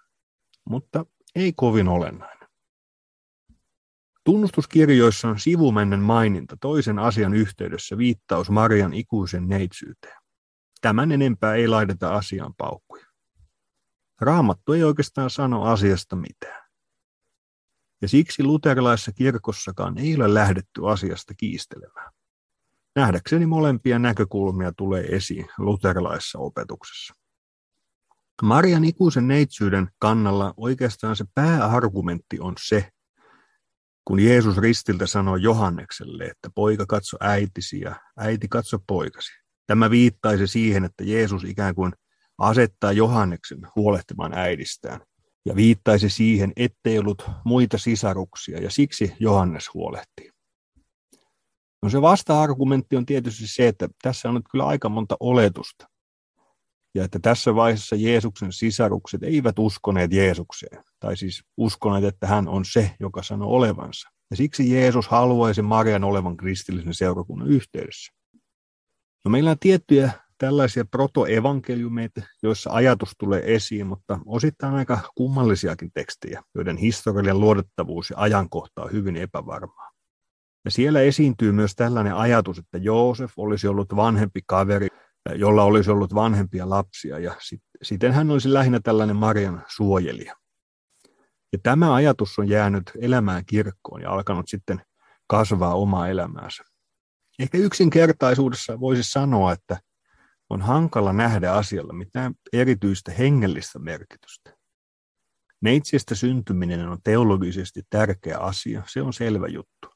mutta 0.64 1.06
ei 1.34 1.52
kovin 1.52 1.88
olennainen. 1.88 2.35
Tunnustuskirjoissa 4.26 5.28
on 5.28 5.38
sivumennen 5.38 6.00
maininta 6.00 6.56
toisen 6.60 6.98
asian 6.98 7.34
yhteydessä 7.34 7.98
viittaus 7.98 8.50
Marian 8.50 8.94
ikuisen 8.94 9.48
neitsyyteen. 9.48 10.16
Tämän 10.80 11.12
enempää 11.12 11.54
ei 11.54 11.68
laiteta 11.68 12.14
asian 12.14 12.54
paukkuja. 12.54 13.06
Raamattu 14.20 14.72
ei 14.72 14.84
oikeastaan 14.84 15.30
sano 15.30 15.62
asiasta 15.62 16.16
mitään. 16.16 16.62
Ja 18.02 18.08
siksi 18.08 18.44
luterilaisessa 18.44 19.12
kirkossakaan 19.12 19.98
ei 19.98 20.16
ole 20.16 20.34
lähdetty 20.34 20.88
asiasta 20.88 21.34
kiistelemään. 21.34 22.12
Nähdäkseni 22.96 23.46
molempia 23.46 23.98
näkökulmia 23.98 24.72
tulee 24.76 25.04
esiin 25.04 25.48
luterilaisessa 25.58 26.38
opetuksessa. 26.38 27.14
Marian 28.42 28.84
ikuisen 28.84 29.28
neitsyyden 29.28 29.88
kannalla 29.98 30.54
oikeastaan 30.56 31.16
se 31.16 31.24
pääargumentti 31.34 32.40
on 32.40 32.54
se, 32.60 32.90
kun 34.06 34.20
Jeesus 34.20 34.56
ristiltä 34.56 35.06
sanoi 35.06 35.42
Johannekselle, 35.42 36.24
että 36.24 36.50
poika 36.54 36.86
katso 36.86 37.16
äitisi 37.20 37.80
ja 37.80 37.96
äiti 38.16 38.48
katso 38.48 38.78
poikasi. 38.86 39.32
Tämä 39.66 39.90
viittaisi 39.90 40.46
siihen, 40.46 40.84
että 40.84 41.04
Jeesus 41.04 41.44
ikään 41.44 41.74
kuin 41.74 41.92
asettaa 42.38 42.92
Johanneksen 42.92 43.58
huolehtimaan 43.76 44.34
äidistään 44.34 45.00
ja 45.46 45.56
viittaisi 45.56 46.10
siihen, 46.10 46.52
ettei 46.56 46.98
ollut 46.98 47.30
muita 47.44 47.78
sisaruksia 47.78 48.62
ja 48.62 48.70
siksi 48.70 49.12
Johannes 49.20 49.74
huolehtii. 49.74 50.30
No 51.82 51.90
se 51.90 52.02
vasta-argumentti 52.02 52.96
on 52.96 53.06
tietysti 53.06 53.46
se, 53.46 53.68
että 53.68 53.88
tässä 54.02 54.28
on 54.28 54.34
nyt 54.34 54.44
kyllä 54.50 54.66
aika 54.66 54.88
monta 54.88 55.16
oletusta. 55.20 55.86
Ja 56.96 57.04
että 57.04 57.18
tässä 57.18 57.54
vaiheessa 57.54 57.96
Jeesuksen 57.96 58.52
sisarukset 58.52 59.22
eivät 59.22 59.58
uskoneet 59.58 60.12
Jeesukseen, 60.12 60.84
tai 61.00 61.16
siis 61.16 61.42
uskoneet, 61.56 62.04
että 62.04 62.26
hän 62.26 62.48
on 62.48 62.64
se, 62.64 62.90
joka 63.00 63.22
sanoo 63.22 63.50
olevansa. 63.50 64.08
Ja 64.30 64.36
siksi 64.36 64.74
Jeesus 64.74 65.08
haluaisi 65.08 65.62
Marian 65.62 66.04
olevan 66.04 66.36
kristillisen 66.36 66.94
seurakunnan 66.94 67.48
yhteydessä. 67.48 68.12
No 69.24 69.30
meillä 69.30 69.50
on 69.50 69.58
tiettyjä 69.60 70.10
tällaisia 70.38 70.84
protoevankeliumeita, 70.84 72.20
joissa 72.42 72.70
ajatus 72.70 73.12
tulee 73.18 73.54
esiin, 73.54 73.86
mutta 73.86 74.18
osittain 74.26 74.74
aika 74.74 75.00
kummallisiakin 75.14 75.90
tekstejä, 75.94 76.42
joiden 76.54 76.76
historiallinen 76.76 77.40
luodettavuus 77.40 78.10
ja 78.10 78.16
ajankohta 78.18 78.82
on 78.82 78.92
hyvin 78.92 79.16
epävarmaa. 79.16 79.90
Ja 80.64 80.70
siellä 80.70 81.00
esiintyy 81.00 81.52
myös 81.52 81.74
tällainen 81.74 82.14
ajatus, 82.14 82.58
että 82.58 82.78
Joosef 82.78 83.32
olisi 83.36 83.68
ollut 83.68 83.96
vanhempi 83.96 84.40
kaveri 84.46 84.88
jolla 85.34 85.62
olisi 85.62 85.90
ollut 85.90 86.14
vanhempia 86.14 86.70
lapsia, 86.70 87.18
ja 87.18 87.36
sit, 87.40 87.62
siten 87.82 88.12
hän 88.12 88.30
olisi 88.30 88.52
lähinnä 88.52 88.80
tällainen 88.82 89.16
Marian 89.16 89.64
suojelija. 89.68 90.36
Ja 91.52 91.58
tämä 91.62 91.94
ajatus 91.94 92.38
on 92.38 92.48
jäänyt 92.48 92.90
elämään 93.00 93.44
kirkkoon 93.46 94.02
ja 94.02 94.10
alkanut 94.10 94.48
sitten 94.48 94.82
kasvaa 95.26 95.74
omaa 95.74 96.08
elämäänsä. 96.08 96.62
Ehkä 97.38 97.58
yksinkertaisuudessa 97.58 98.80
voisi 98.80 99.02
sanoa, 99.02 99.52
että 99.52 99.80
on 100.50 100.62
hankala 100.62 101.12
nähdä 101.12 101.52
asialla 101.52 101.92
mitään 101.92 102.34
erityistä 102.52 103.12
hengellistä 103.12 103.78
merkitystä. 103.78 104.56
Neitsistä 105.60 106.14
syntyminen 106.14 106.88
on 106.88 106.98
teologisesti 107.04 107.82
tärkeä 107.90 108.38
asia, 108.38 108.82
se 108.86 109.02
on 109.02 109.12
selvä 109.12 109.48
juttu. 109.48 109.88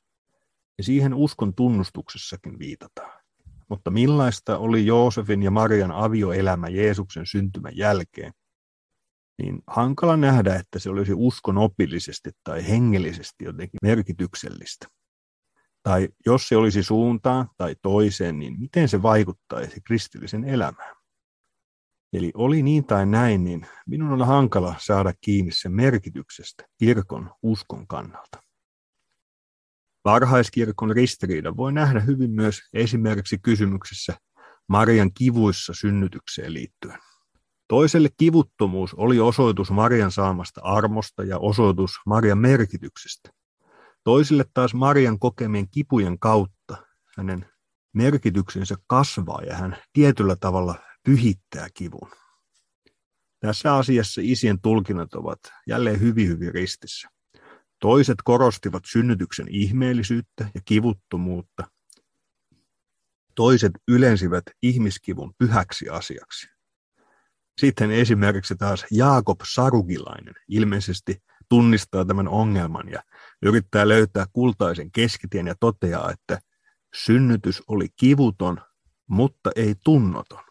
Ja 0.78 0.84
siihen 0.84 1.14
uskon 1.14 1.54
tunnustuksessakin 1.54 2.58
viitataan. 2.58 3.19
Mutta 3.70 3.90
millaista 3.90 4.58
oli 4.58 4.86
Joosefin 4.86 5.42
ja 5.42 5.50
Marian 5.50 5.92
avioelämä 5.92 6.68
Jeesuksen 6.68 7.26
syntymän 7.26 7.76
jälkeen? 7.76 8.32
niin 9.42 9.62
hankala 9.66 10.16
nähdä, 10.16 10.56
että 10.56 10.78
se 10.78 10.90
olisi 10.90 11.12
uskonopillisesti 11.16 12.30
tai 12.44 12.68
hengellisesti 12.68 13.44
jotenkin 13.44 13.78
merkityksellistä. 13.82 14.86
Tai 15.82 16.08
jos 16.26 16.48
se 16.48 16.56
olisi 16.56 16.82
suuntaan 16.82 17.48
tai 17.56 17.76
toiseen, 17.82 18.38
niin 18.38 18.60
miten 18.60 18.88
se 18.88 19.02
vaikuttaisi 19.02 19.80
kristillisen 19.86 20.44
elämään? 20.44 20.96
Eli 22.12 22.30
oli 22.34 22.62
niin 22.62 22.84
tai 22.84 23.06
näin, 23.06 23.44
niin 23.44 23.66
minun 23.86 24.12
on 24.12 24.26
hankala 24.26 24.74
saada 24.78 25.12
kiinni 25.20 25.52
sen 25.52 25.72
merkityksestä 25.72 26.64
kirkon 26.78 27.30
uskon 27.42 27.86
kannalta. 27.86 28.42
Varhaiskirkon 30.04 30.90
ristiriida 30.90 31.56
voi 31.56 31.72
nähdä 31.72 32.00
hyvin 32.00 32.30
myös 32.30 32.60
esimerkiksi 32.72 33.38
kysymyksessä 33.38 34.16
Marian 34.68 35.12
kivuissa 35.14 35.74
synnytykseen 35.74 36.54
liittyen. 36.54 36.98
Toiselle 37.68 38.08
kivuttomuus 38.16 38.94
oli 38.94 39.20
osoitus 39.20 39.70
Marian 39.70 40.12
saamasta 40.12 40.60
armosta 40.64 41.24
ja 41.24 41.38
osoitus 41.38 41.92
Marian 42.06 42.38
merkityksestä. 42.38 43.30
Toisille 44.04 44.44
taas 44.54 44.74
Marian 44.74 45.18
kokemien 45.18 45.68
kipujen 45.70 46.18
kautta 46.18 46.76
hänen 47.16 47.46
merkityksensä 47.92 48.76
kasvaa 48.86 49.42
ja 49.42 49.54
hän 49.54 49.76
tietyllä 49.92 50.36
tavalla 50.36 50.74
pyhittää 51.04 51.68
kivun. 51.74 52.10
Tässä 53.40 53.74
asiassa 53.74 54.20
isien 54.24 54.60
tulkinnat 54.60 55.14
ovat 55.14 55.40
jälleen 55.66 56.00
hyvin 56.00 56.28
hyvin 56.28 56.54
ristissä. 56.54 57.08
Toiset 57.80 58.16
korostivat 58.24 58.82
synnytyksen 58.86 59.46
ihmeellisyyttä 59.50 60.50
ja 60.54 60.60
kivuttomuutta. 60.64 61.70
Toiset 63.34 63.72
ylensivät 63.88 64.44
ihmiskivun 64.62 65.34
pyhäksi 65.38 65.88
asiaksi. 65.88 66.48
Sitten 67.60 67.90
esimerkiksi 67.90 68.56
taas 68.56 68.86
Jaakob 68.90 69.40
Sarugilainen 69.54 70.34
ilmeisesti 70.48 71.22
tunnistaa 71.48 72.04
tämän 72.04 72.28
ongelman 72.28 72.88
ja 72.88 73.02
yrittää 73.42 73.88
löytää 73.88 74.26
kultaisen 74.32 74.92
keskitien 74.92 75.46
ja 75.46 75.54
toteaa, 75.60 76.10
että 76.10 76.38
synnytys 76.94 77.62
oli 77.68 77.88
kivuton, 77.96 78.60
mutta 79.08 79.50
ei 79.56 79.74
tunnoton. 79.84 80.44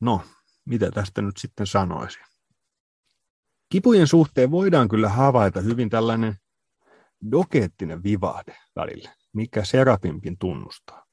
No, 0.00 0.24
mitä 0.64 0.90
tästä 0.90 1.22
nyt 1.22 1.36
sitten 1.36 1.66
sanoisin? 1.66 2.27
Kipujen 3.68 4.06
suhteen 4.06 4.50
voidaan 4.50 4.88
kyllä 4.88 5.08
havaita 5.08 5.60
hyvin 5.60 5.90
tällainen 5.90 6.34
dokeettinen 7.30 8.02
vivahde 8.02 8.56
välillä, 8.76 9.14
mikä 9.32 9.64
Serapimkin 9.64 10.38
tunnustaa. 10.38 11.04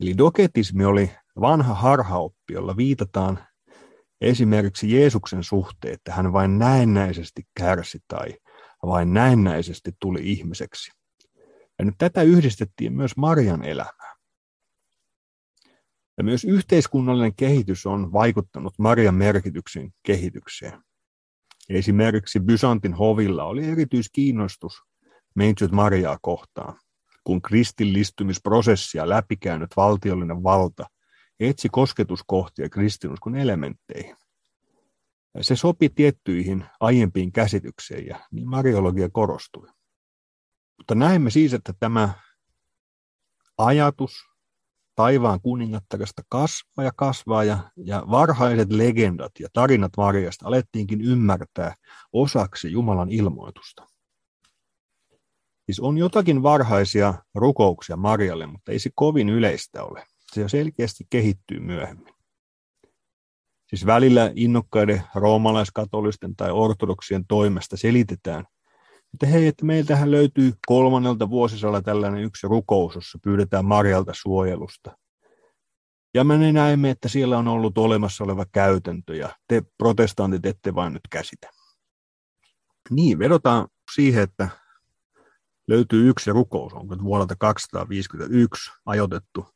Eli 0.00 0.18
doketismi 0.18 0.84
oli 0.84 1.10
vanha 1.40 1.74
harhaoppi, 1.74 2.52
jolla 2.52 2.76
viitataan 2.76 3.38
esimerkiksi 4.20 4.92
Jeesuksen 4.92 5.44
suhteen, 5.44 5.94
että 5.94 6.12
hän 6.12 6.32
vain 6.32 6.58
näennäisesti 6.58 7.42
kärsi 7.58 7.98
tai 8.08 8.34
vain 8.86 9.14
näennäisesti 9.14 9.92
tuli 10.00 10.20
ihmiseksi. 10.22 10.92
Ja 11.78 11.84
nyt 11.84 11.94
tätä 11.98 12.22
yhdistettiin 12.22 12.92
myös 12.92 13.16
Marian 13.16 13.64
elämään. 13.64 14.16
Ja 16.18 16.24
myös 16.24 16.44
yhteiskunnallinen 16.44 17.34
kehitys 17.34 17.86
on 17.86 18.12
vaikuttanut 18.12 18.74
Marian 18.78 19.14
merkityksen 19.14 19.90
kehitykseen. 20.02 20.82
Esimerkiksi 21.68 22.40
Byzantin 22.40 22.94
hovilla 22.94 23.44
oli 23.44 23.64
erityiskiinnostus 23.64 24.82
Meitsyt 25.34 25.72
Mariaa 25.72 26.18
kohtaan, 26.22 26.78
kun 27.24 27.42
kristillistymisprosessia 27.42 29.08
läpikäynyt 29.08 29.76
valtiollinen 29.76 30.42
valta 30.42 30.86
etsi 31.40 31.68
kosketuskohtia 31.68 32.68
kristinuskon 32.68 33.36
elementteihin. 33.36 34.16
Se 35.40 35.56
sopi 35.56 35.88
tiettyihin 35.88 36.64
aiempiin 36.80 37.32
käsityksiin 37.32 38.06
ja 38.06 38.20
niin 38.30 38.48
mariologia 38.48 39.08
korostui. 39.12 39.68
Mutta 40.76 40.94
näemme 40.94 41.30
siis, 41.30 41.54
että 41.54 41.72
tämä 41.80 42.14
ajatus 43.58 44.33
taivaan 44.94 45.40
kuningattaresta 45.40 46.22
kasvaa 46.28 46.84
ja 46.84 46.92
kasvaa 46.96 47.44
ja, 47.44 47.58
ja 47.76 48.02
varhaiset 48.10 48.72
legendat 48.72 49.32
ja 49.40 49.48
tarinat 49.52 49.92
Marjasta 49.96 50.46
alettiinkin 50.46 51.00
ymmärtää 51.00 51.74
osaksi 52.12 52.72
Jumalan 52.72 53.10
ilmoitusta. 53.10 53.86
Siis 55.66 55.80
on 55.80 55.98
jotakin 55.98 56.42
varhaisia 56.42 57.14
rukouksia 57.34 57.96
Marjalle, 57.96 58.46
mutta 58.46 58.72
ei 58.72 58.78
se 58.78 58.90
kovin 58.94 59.28
yleistä 59.28 59.84
ole. 59.84 60.06
Se 60.32 60.40
jo 60.40 60.48
selkeästi 60.48 61.06
kehittyy 61.10 61.60
myöhemmin. 61.60 62.14
Siis 63.68 63.86
välillä 63.86 64.32
innokkaiden 64.34 65.02
roomalaiskatolisten 65.14 66.36
tai 66.36 66.50
ortodoksien 66.50 67.26
toimesta 67.26 67.76
selitetään, 67.76 68.44
että 69.14 69.26
hei, 69.26 69.46
että 69.46 69.64
meiltähän 69.64 70.10
löytyy 70.10 70.52
kolmannelta 70.66 71.30
vuosisalla 71.30 71.82
tällainen 71.82 72.24
yksi 72.24 72.46
rukous, 72.46 72.94
jossa 72.94 73.18
pyydetään 73.22 73.64
Marjalta 73.64 74.12
suojelusta. 74.14 74.98
Ja 76.14 76.24
me 76.24 76.52
näemme, 76.52 76.90
että 76.90 77.08
siellä 77.08 77.38
on 77.38 77.48
ollut 77.48 77.78
olemassa 77.78 78.24
oleva 78.24 78.44
käytäntö, 78.52 79.16
ja 79.16 79.36
te 79.48 79.62
protestantit 79.78 80.46
ette 80.46 80.74
vain 80.74 80.92
nyt 80.92 81.02
käsitä. 81.10 81.50
Niin, 82.90 83.18
vedotaan 83.18 83.68
siihen, 83.94 84.22
että 84.22 84.48
löytyy 85.68 86.08
yksi 86.08 86.30
rukous, 86.30 86.72
onko 86.72 86.96
vuodelta 87.02 87.34
251 87.38 88.72
ajoitettu. 88.86 89.46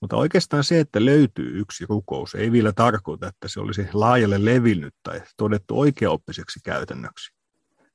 Mutta 0.00 0.16
oikeastaan 0.16 0.64
se, 0.64 0.80
että 0.80 1.04
löytyy 1.04 1.60
yksi 1.60 1.86
rukous, 1.88 2.34
ei 2.34 2.52
vielä 2.52 2.72
tarkoita, 2.72 3.26
että 3.26 3.48
se 3.48 3.60
olisi 3.60 3.88
laajalle 3.92 4.44
levinnyt 4.44 4.94
tai 5.02 5.22
todettu 5.36 5.80
oikeaoppiseksi 5.80 6.60
käytännöksi. 6.64 7.41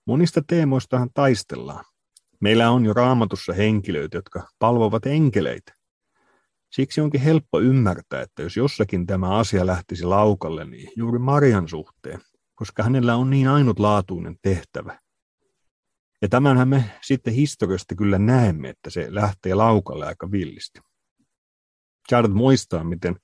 Monista 0.07 0.41
teemoistahan 0.47 1.09
taistellaan. 1.13 1.85
Meillä 2.41 2.71
on 2.71 2.85
jo 2.85 2.93
raamatussa 2.93 3.53
henkilöitä, 3.53 4.17
jotka 4.17 4.47
palvovat 4.59 5.05
enkeleitä. 5.05 5.73
Siksi 6.71 7.01
onkin 7.01 7.21
helppo 7.21 7.59
ymmärtää, 7.59 8.21
että 8.21 8.41
jos 8.41 8.57
jossakin 8.57 9.05
tämä 9.05 9.37
asia 9.37 9.65
lähtisi 9.65 10.03
laukalle, 10.03 10.65
niin 10.65 10.91
juuri 10.95 11.19
Marian 11.19 11.67
suhteen, 11.67 12.21
koska 12.55 12.83
hänellä 12.83 13.15
on 13.15 13.29
niin 13.29 13.47
ainutlaatuinen 13.47 14.35
tehtävä. 14.41 14.99
Ja 16.21 16.29
tämänhän 16.29 16.67
me 16.67 16.83
sitten 17.01 17.33
historiasta 17.33 17.95
kyllä 17.95 18.19
näemme, 18.19 18.69
että 18.69 18.89
se 18.89 19.07
lähtee 19.09 19.53
laukalle 19.53 20.05
aika 20.05 20.31
villisti. 20.31 20.79
Saatat 22.09 22.33
muistaa, 22.33 22.83
miten 22.83 23.15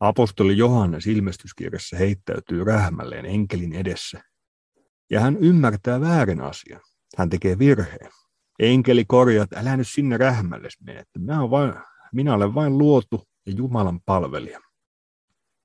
apostoli 0.00 0.56
Johannes 0.56 1.06
ilmestyskirjassa 1.06 1.96
heittäytyy 1.96 2.64
rähmälleen 2.64 3.26
enkelin 3.26 3.72
edessä 3.72 4.27
ja 5.10 5.20
hän 5.20 5.36
ymmärtää 5.36 6.00
väärin 6.00 6.40
asian. 6.40 6.80
Hän 7.16 7.30
tekee 7.30 7.58
virheen. 7.58 8.10
Enkeli 8.58 9.04
korjaa, 9.04 9.44
että 9.44 9.60
älä 9.60 9.76
nyt 9.76 9.88
sinne 9.88 10.16
rähmälle 10.16 10.68
mene, 10.84 10.98
että 10.98 11.18
minä, 11.18 11.40
olen 11.40 11.50
vain, 11.50 11.74
minä 12.12 12.34
olen 12.34 12.54
vain 12.54 12.78
luotu 12.78 13.28
ja 13.46 13.52
Jumalan 13.56 14.00
palvelija. 14.06 14.60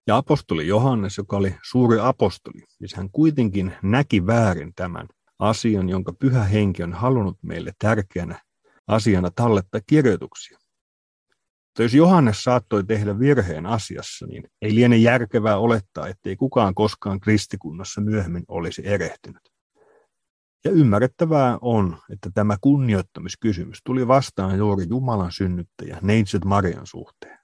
Ja 0.08 0.18
apostoli 0.18 0.68
Johannes, 0.68 1.18
joka 1.18 1.38
oli 1.38 1.56
suuri 1.70 2.00
apostoli, 2.00 2.64
niin 2.80 2.90
hän 2.96 3.10
kuitenkin 3.12 3.74
näki 3.84 4.26
väärin 4.26 4.74
tämän 4.76 5.08
asian, 5.40 5.90
jonka 5.90 6.14
pyhä 6.14 6.44
henki 6.44 6.84
on 6.84 6.94
halunnut 6.94 7.38
meille 7.42 7.72
tärkeänä 7.80 8.42
asiana 8.88 9.32
tallettaa 9.36 9.82
kirjoituksia. 9.88 10.58
Mutta 11.74 11.84
jos 11.84 11.94
Johannes 11.94 12.44
saattoi 12.44 12.84
tehdä 12.84 13.20
virheen 13.20 13.66
asiassa, 13.66 14.26
niin 14.26 14.44
ei 14.62 14.76
liene 14.76 14.98
järkevää 14.98 15.58
olettaa, 15.58 16.08
ettei 16.08 16.36
kukaan 16.36 16.76
koskaan 16.76 17.20
kristikunnassa 17.20 18.02
myöhemmin 18.02 18.44
olisi 18.48 18.82
erehtynyt. 18.86 19.42
Ja 20.66 20.72
ymmärrettävää 20.72 21.58
on, 21.62 21.98
että 22.10 22.30
tämä 22.34 22.58
kunnioittamiskysymys 22.62 23.80
tuli 23.86 24.08
vastaan 24.08 24.58
juuri 24.58 24.86
Jumalan 24.90 25.32
synnyttäjä 25.32 25.98
Neitsyt 26.02 26.46
Marian 26.46 26.88
suhteen. 26.88 27.40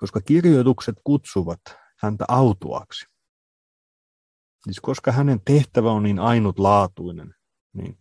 Koska 0.00 0.20
kirjoitukset 0.20 0.96
kutsuvat 1.04 1.60
häntä 1.98 2.24
autuaksi. 2.28 3.06
Siis 4.64 4.80
koska 4.80 5.12
hänen 5.12 5.40
tehtävä 5.44 5.92
on 5.92 6.02
niin 6.02 6.18
ainutlaatuinen, 6.18 7.34
niin 7.72 7.98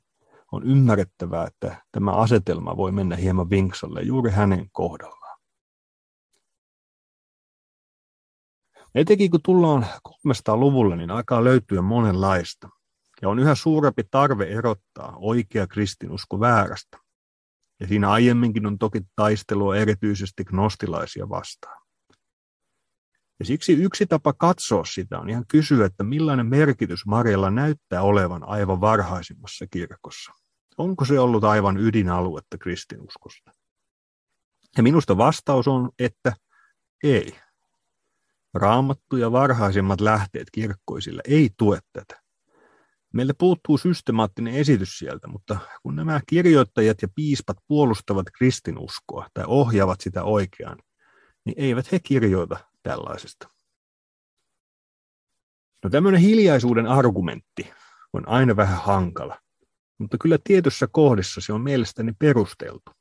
on 0.51 0.63
ymmärrettävää, 0.63 1.47
että 1.47 1.85
tämä 1.91 2.11
asetelma 2.11 2.77
voi 2.77 2.91
mennä 2.91 3.15
hieman 3.15 3.49
vinksalle 3.49 4.01
juuri 4.01 4.31
hänen 4.31 4.69
kohdallaan. 4.71 5.20
Etenkin 8.95 9.31
kun 9.31 9.39
tullaan 9.43 9.85
300-luvulle, 10.09 10.95
niin 10.95 11.11
aikaa 11.11 11.43
löytyy 11.43 11.81
monenlaista. 11.81 12.69
Ja 13.21 13.29
on 13.29 13.39
yhä 13.39 13.55
suurempi 13.55 14.03
tarve 14.11 14.45
erottaa 14.45 15.13
oikea 15.17 15.67
kristinusko 15.67 16.39
väärästä. 16.39 16.97
Ja 17.79 17.87
siinä 17.87 18.11
aiemminkin 18.11 18.65
on 18.65 18.77
toki 18.77 19.01
taistelua 19.15 19.75
erityisesti 19.75 20.43
gnostilaisia 20.43 21.29
vastaan. 21.29 21.81
Ja 23.39 23.45
siksi 23.45 23.73
yksi 23.73 24.05
tapa 24.05 24.33
katsoa 24.33 24.85
sitä 24.85 25.19
on 25.19 25.29
ihan 25.29 25.45
kysyä, 25.47 25.85
että 25.85 26.03
millainen 26.03 26.45
merkitys 26.45 27.05
Marjalla 27.05 27.51
näyttää 27.51 28.01
olevan 28.01 28.43
aivan 28.43 28.81
varhaisimmassa 28.81 29.65
kirkossa. 29.67 30.31
Onko 30.77 31.05
se 31.05 31.19
ollut 31.19 31.43
aivan 31.43 31.77
ydinaluetta 31.77 32.57
kristinuskosta? 32.57 33.51
Ja 34.77 34.83
minusta 34.83 35.17
vastaus 35.17 35.67
on, 35.67 35.89
että 35.99 36.33
ei. 37.03 37.35
Raamattu 38.53 39.17
ja 39.17 39.31
varhaisimmat 39.31 40.01
lähteet 40.01 40.47
kirkkoisilla 40.51 41.21
ei 41.27 41.49
tue 41.57 41.79
tätä. 41.93 42.21
Meiltä 43.13 43.33
puuttuu 43.37 43.77
systemaattinen 43.77 44.53
esitys 44.53 44.97
sieltä, 44.97 45.27
mutta 45.27 45.57
kun 45.83 45.95
nämä 45.95 46.21
kirjoittajat 46.27 47.01
ja 47.01 47.07
piispat 47.15 47.57
puolustavat 47.67 48.25
kristinuskoa 48.37 49.27
tai 49.33 49.43
ohjaavat 49.47 50.01
sitä 50.01 50.23
oikeaan, 50.23 50.77
niin 51.45 51.55
eivät 51.57 51.91
he 51.91 51.99
kirjoita 51.99 52.57
tällaisesta. 52.83 53.49
No 55.83 55.89
tämmöinen 55.89 56.21
hiljaisuuden 56.21 56.87
argumentti 56.87 57.73
on 58.13 58.27
aina 58.27 58.55
vähän 58.55 58.81
hankala, 58.81 59.39
mutta 59.97 60.17
kyllä 60.21 60.37
tietyssä 60.43 60.87
kohdissa 60.91 61.41
se 61.41 61.53
on 61.53 61.61
mielestäni 61.61 62.13
perusteltu. 62.19 62.91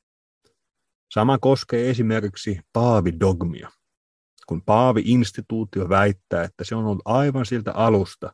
Sama 1.13 1.37
koskee 1.37 1.89
esimerkiksi 1.89 2.59
paavidogmia. 2.73 3.71
Kun 4.47 4.61
paavi-instituutio 4.61 5.89
väittää, 5.89 6.43
että 6.43 6.63
se 6.63 6.75
on 6.75 6.85
ollut 6.85 7.01
aivan 7.05 7.45
siltä 7.45 7.71
alusta, 7.71 8.33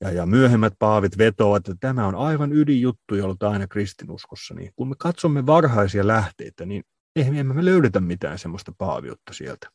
ja, 0.00 0.10
ja 0.10 0.26
myöhemmät 0.26 0.72
paavit 0.78 1.18
vetoavat, 1.18 1.68
että 1.68 1.74
tämä 1.80 2.06
on 2.06 2.14
aivan 2.14 2.52
ydinjuttu, 2.52 3.14
ollut 3.22 3.42
aina 3.42 3.66
kristinuskossa, 3.66 4.54
niin 4.54 4.72
kun 4.76 4.88
me 4.88 4.94
katsomme 4.98 5.46
varhaisia 5.46 6.06
lähteitä, 6.06 6.66
niin 6.66 6.84
emme 7.16 7.54
me 7.54 7.64
löydetä 7.64 8.00
mitään 8.00 8.38
semmoista 8.38 8.72
paaviutta 8.78 9.32
sieltä. 9.32 9.68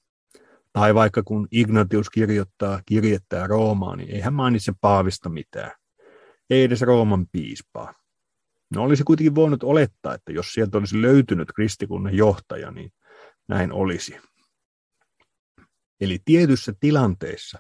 Tai 0.74 0.96
vaikka 0.96 1.24
kun 1.24 1.48
Ignatius 1.52 2.10
kirjoittaa 2.10 2.82
kirjettää 2.86 3.48
Roomaan, 3.48 3.98
niin 3.98 4.12
ei 4.12 4.20
hän 4.20 4.34
mainitse 4.34 4.74
paavista 4.82 5.30
mitään. 5.30 5.72
Ei 6.50 6.64
edes 6.64 6.82
Rooman 6.82 7.28
piispaa. 7.32 7.94
No 8.76 8.84
olisi 8.84 9.04
kuitenkin 9.04 9.36
voinut 9.36 9.64
olettaa, 9.64 10.14
että 10.14 10.32
jos 10.32 10.54
sieltä 10.54 10.78
olisi 10.78 11.02
löytynyt 11.02 11.52
kristikunnan 11.56 12.16
johtaja, 12.16 12.72
niin 12.72 12.92
näin 13.48 13.72
olisi. 13.72 14.18
Eli 16.02 16.20
tietyissä 16.26 16.74
tilanteissa 16.80 17.60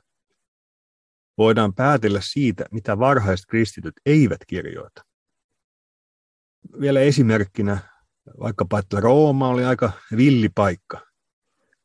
voidaan 1.38 1.74
päätellä 1.74 2.20
siitä, 2.24 2.66
mitä 2.72 3.00
varhaiset 3.00 3.46
kristityt 3.46 3.94
eivät 4.06 4.40
kirjoita. 4.48 5.02
Vielä 6.80 7.00
esimerkkinä 7.00 7.78
vaikkapa, 8.40 8.80
että 8.80 9.00
Rooma 9.00 9.50
oli 9.50 9.66
aika 9.66 9.92
villi 10.18 10.50
paikka, 10.56 11.02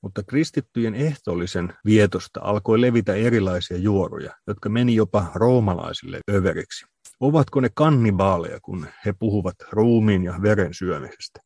mutta 0.03 0.23
kristittyjen 0.23 0.95
ehtoollisen 0.95 1.75
vietosta 1.85 2.41
alkoi 2.43 2.81
levitä 2.81 3.15
erilaisia 3.15 3.77
juoruja, 3.77 4.37
jotka 4.47 4.69
meni 4.69 4.95
jopa 4.95 5.31
roomalaisille 5.35 6.21
överiksi. 6.31 6.87
Ovatko 7.21 7.61
ne 7.61 7.69
kannibaaleja, 7.75 8.61
kun 8.63 8.87
he 9.07 9.15
puhuvat 9.19 9.57
ruumiin 9.71 10.25
ja 10.25 10.35
veren 10.43 10.75
syömisestä? 10.75 11.46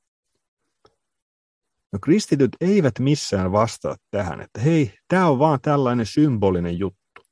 No 1.92 1.98
kristityt 2.02 2.50
eivät 2.60 2.98
missään 2.98 3.52
vastaa 3.52 3.96
tähän, 4.10 4.40
että 4.40 4.60
hei, 4.60 4.94
tämä 5.08 5.28
on 5.28 5.38
vaan 5.38 5.60
tällainen 5.62 6.06
symbolinen 6.06 6.78
juttu. 6.78 7.22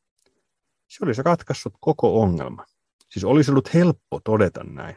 Se 0.89 1.05
olisi 1.05 1.23
ratkaissut 1.23 1.75
koko 1.81 2.21
ongelma. 2.21 2.65
Siis 3.11 3.25
olisi 3.25 3.51
ollut 3.51 3.75
helppo 3.75 4.21
todeta 4.25 4.65
näin. 4.65 4.97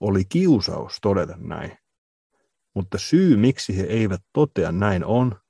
Oli 0.00 0.24
kiusaus 0.24 0.98
todeta 1.02 1.34
näin. 1.36 1.78
Mutta 2.74 2.98
syy, 2.98 3.36
miksi 3.36 3.78
he 3.78 3.82
eivät 3.82 4.20
totea 4.32 4.72
näin 4.72 5.04
on, 5.04 5.40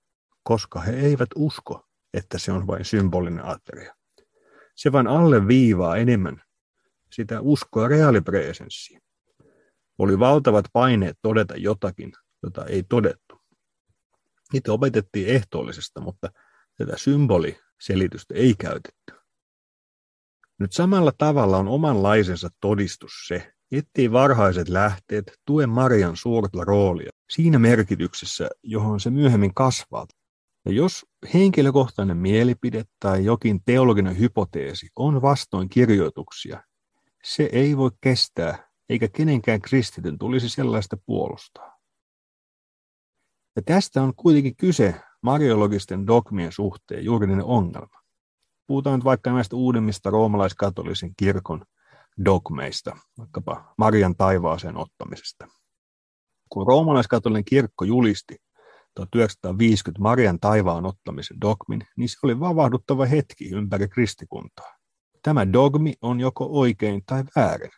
koska 0.42 0.80
he 0.80 0.92
eivät 0.92 1.28
usko, 1.34 1.86
että 2.14 2.38
se 2.38 2.53
on 2.53 2.66
vain 2.66 2.84
symbolinen 2.84 3.44
ateria. 3.44 3.94
Se 4.76 4.92
vain 4.92 5.07
alleviivaa 5.07 5.96
enemmän 5.96 6.42
sitä 7.12 7.40
uskoa 7.40 7.88
reaalipresenssiin. 7.88 9.03
Oli 9.98 10.18
valtavat 10.18 10.64
paineet 10.72 11.18
todeta 11.22 11.57
jotakin, 11.57 12.12
jota 12.42 12.64
ei 12.64 12.82
todettu. 12.82 13.29
Niitä 14.53 14.72
opetettiin 14.72 15.28
ehtoollisesta, 15.28 16.01
mutta 16.01 16.32
tätä 16.78 16.92
symboliselitystä 16.96 18.34
ei 18.34 18.55
käytetty. 18.59 19.14
Nyt 20.59 20.72
samalla 20.72 21.12
tavalla 21.18 21.57
on 21.57 21.68
omanlaisensa 21.68 22.48
todistus 22.61 23.12
se, 23.28 23.53
ettei 23.72 24.12
varhaiset 24.12 24.68
lähteet 24.68 25.32
tue 25.46 25.66
Marian 25.66 26.16
suurta 26.16 26.64
roolia 26.64 27.11
siinä 27.30 27.59
merkityksessä, 27.59 28.48
johon 28.62 29.01
se 29.01 29.11
myöhemmin 29.11 29.55
kasvaa. 29.55 30.07
Ja 30.64 30.72
jos 30.72 31.07
henkilökohtainen 31.34 32.16
mielipide 32.16 32.84
tai 33.01 33.24
jokin 33.24 33.61
teologinen 33.64 34.18
hypoteesi 34.18 34.88
on 34.96 35.22
vastoin 35.22 35.68
kirjoituksia, 35.68 36.62
se 37.24 37.48
ei 37.53 37.76
voi 37.76 37.90
kestää, 38.01 38.70
eikä 38.88 39.09
kenenkään 39.09 39.61
kristityn 39.61 40.18
tulisi 40.18 40.48
sellaista 40.48 40.96
puolustaa. 41.07 41.79
Ja 43.61 43.64
tästä 43.64 44.02
on 44.02 44.14
kuitenkin 44.16 44.56
kyse 44.56 45.00
mariologisten 45.22 46.06
dogmien 46.06 46.52
suhteen 46.52 47.04
juridinen 47.04 47.44
ongelma. 47.44 48.00
Puhutaan 48.66 48.98
nyt 48.98 49.04
vaikka 49.04 49.32
näistä 49.32 49.56
uudemmista 49.56 50.11
roomalaiskatolisen 50.11 51.11
kirkon 51.16 51.64
dogmeista, 52.24 52.96
vaikkapa 53.18 53.74
Marian 53.78 54.16
taivaaseen 54.16 54.76
ottamisesta. 54.76 55.48
Kun 56.48 56.66
roomalaiskatolinen 56.66 57.44
kirkko 57.44 57.84
julisti 57.84 58.36
1950 58.94 60.02
Marian 60.02 60.40
taivaan 60.40 60.86
ottamisen 60.86 61.40
dogmin, 61.40 61.86
niin 61.96 62.08
se 62.08 62.16
oli 62.22 62.40
vavahduttava 62.40 63.06
hetki 63.06 63.50
ympäri 63.50 63.88
kristikuntaa. 63.88 64.76
Tämä 65.22 65.52
dogmi 65.52 65.94
on 66.02 66.20
joko 66.20 66.48
oikein 66.50 67.02
tai 67.06 67.24
väärin. 67.36 67.70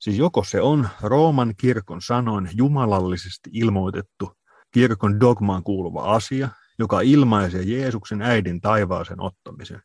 Siis 0.00 0.18
joko 0.18 0.44
se 0.44 0.60
on 0.60 0.88
Rooman 1.02 1.54
kirkon 1.60 2.02
sanoin 2.02 2.50
jumalallisesti 2.54 3.50
ilmoitettu 3.52 4.39
kirkon 4.70 5.20
dogmaan 5.20 5.62
kuuluva 5.62 6.14
asia, 6.14 6.48
joka 6.78 7.00
ilmaisee 7.00 7.62
Jeesuksen 7.62 8.22
äidin 8.22 8.60
taivaaseen 8.60 9.20
ottamisen, 9.20 9.82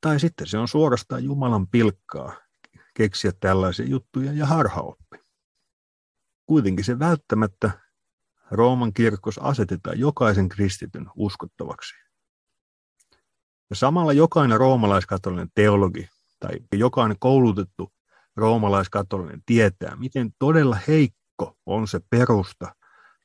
tai 0.00 0.20
sitten 0.20 0.46
se 0.46 0.58
on 0.58 0.68
suorastaan 0.68 1.24
Jumalan 1.24 1.68
pilkkaa 1.68 2.36
keksiä 2.94 3.32
tällaisia 3.40 3.86
juttuja 3.86 4.32
ja 4.32 4.46
harhaoppi. 4.46 5.16
Kuitenkin 6.46 6.84
se 6.84 6.98
välttämättä 6.98 7.70
Rooman 8.50 8.92
kirkossa 8.92 9.40
asetetaan 9.40 9.98
jokaisen 9.98 10.48
kristityn 10.48 11.10
uskottavaksi. 11.16 11.94
Ja 13.70 13.76
samalla 13.76 14.12
jokainen 14.12 14.58
roomalaiskatolinen 14.58 15.48
teologi 15.54 16.08
tai 16.40 16.58
jokainen 16.72 17.18
koulutettu 17.20 17.92
roomalaiskatolinen 18.36 19.42
tietää, 19.46 19.96
miten 19.96 20.30
todella 20.38 20.78
heikko 20.88 21.56
on 21.66 21.88
se 21.88 22.00
perusta 22.10 22.74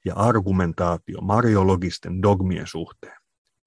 ja 0.06 0.16
argumentaatio 0.16 1.22
mariologisten 1.22 2.22
dogmien 2.22 2.68
suhteen. 2.68 3.18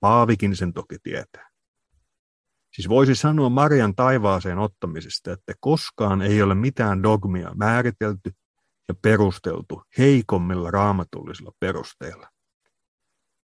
Paavikin 0.00 0.56
sen 0.56 0.72
toki 0.72 0.96
tietää. 1.02 1.52
Siis 2.74 2.88
voisi 2.88 3.14
sanoa 3.14 3.48
Marian 3.48 3.94
taivaaseen 3.94 4.58
ottamisesta, 4.58 5.32
että 5.32 5.54
koskaan 5.60 6.22
ei 6.22 6.42
ole 6.42 6.54
mitään 6.54 7.02
dogmia 7.02 7.54
määritelty 7.54 8.30
ja 8.88 8.94
perusteltu 9.02 9.82
heikommilla 9.98 10.70
raamatullisilla 10.70 11.52
perusteilla. 11.60 12.28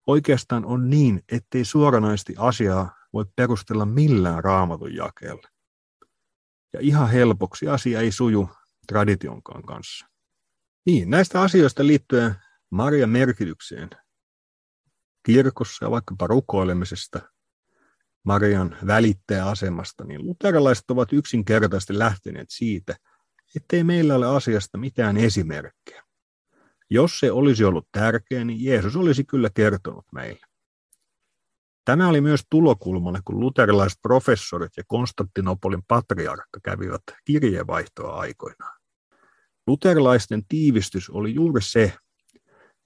Oikeastaan 0.06 0.64
on 0.64 0.90
niin, 0.90 1.22
ettei 1.32 1.64
suoranaisesti 1.64 2.34
asiaa 2.38 2.94
voi 3.12 3.24
perustella 3.36 3.86
millään 3.86 4.44
raamatun 4.44 4.94
jakeella. 4.94 5.48
Ja 6.72 6.80
ihan 6.80 7.10
helpoksi 7.10 7.68
asia 7.68 8.00
ei 8.00 8.12
suju 8.12 8.50
traditionkaan 8.88 9.62
kanssa. 9.62 10.06
Niin, 10.86 11.10
näistä 11.10 11.40
asioista 11.40 11.86
liittyen 11.86 12.34
Marian 12.70 13.10
merkitykseen 13.10 13.90
kirkossa 15.22 15.84
ja 15.84 15.90
vaikkapa 15.90 16.26
rukoilemisesta, 16.26 17.20
Marian 18.22 18.76
välittäjäasemasta, 18.86 20.04
niin 20.04 20.26
luterilaiset 20.26 20.90
ovat 20.90 21.12
yksinkertaisesti 21.12 21.98
lähteneet 21.98 22.46
siitä, 22.50 22.96
ettei 23.56 23.84
meillä 23.84 24.14
ole 24.14 24.26
asiasta 24.26 24.78
mitään 24.78 25.16
esimerkkejä. 25.16 26.02
Jos 26.90 27.18
se 27.20 27.32
olisi 27.32 27.64
ollut 27.64 27.88
tärkeä, 27.92 28.44
niin 28.44 28.64
Jeesus 28.64 28.96
olisi 28.96 29.24
kyllä 29.24 29.50
kertonut 29.54 30.04
meille. 30.12 30.46
Tämä 31.84 32.08
oli 32.08 32.20
myös 32.20 32.42
tulokulmana, 32.50 33.20
kun 33.24 33.40
luterilaiset 33.40 33.98
professorit 34.02 34.72
ja 34.76 34.82
Konstantinopolin 34.86 35.82
patriarkka 35.88 36.60
kävivät 36.62 37.02
kirjeenvaihtoa 37.24 38.14
aikoinaan. 38.14 38.80
Luterilaisten 39.66 40.42
tiivistys 40.48 41.10
oli 41.10 41.34
juuri 41.34 41.62
se, 41.62 41.92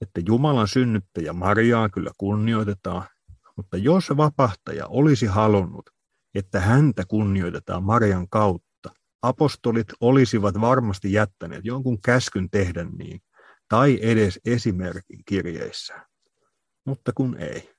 että 0.01 0.21
Jumalan 0.25 0.67
synnyttäjä 0.67 1.33
Mariaa 1.33 1.89
kyllä 1.89 2.11
kunnioitetaan, 2.17 3.07
mutta 3.57 3.77
jos 3.77 4.09
vapahtaja 4.17 4.87
olisi 4.87 5.25
halunnut, 5.25 5.89
että 6.35 6.59
häntä 6.59 7.03
kunnioitetaan 7.07 7.83
Marian 7.83 8.29
kautta, 8.29 8.89
apostolit 9.21 9.87
olisivat 9.99 10.61
varmasti 10.61 11.13
jättäneet 11.13 11.65
jonkun 11.65 12.01
käskyn 12.01 12.49
tehdä 12.49 12.83
niin, 12.83 13.21
tai 13.69 13.99
edes 14.01 14.39
esimerkin 14.45 15.19
kirjeissä. 15.25 16.05
Mutta 16.85 17.11
kun 17.15 17.37
ei. 17.37 17.71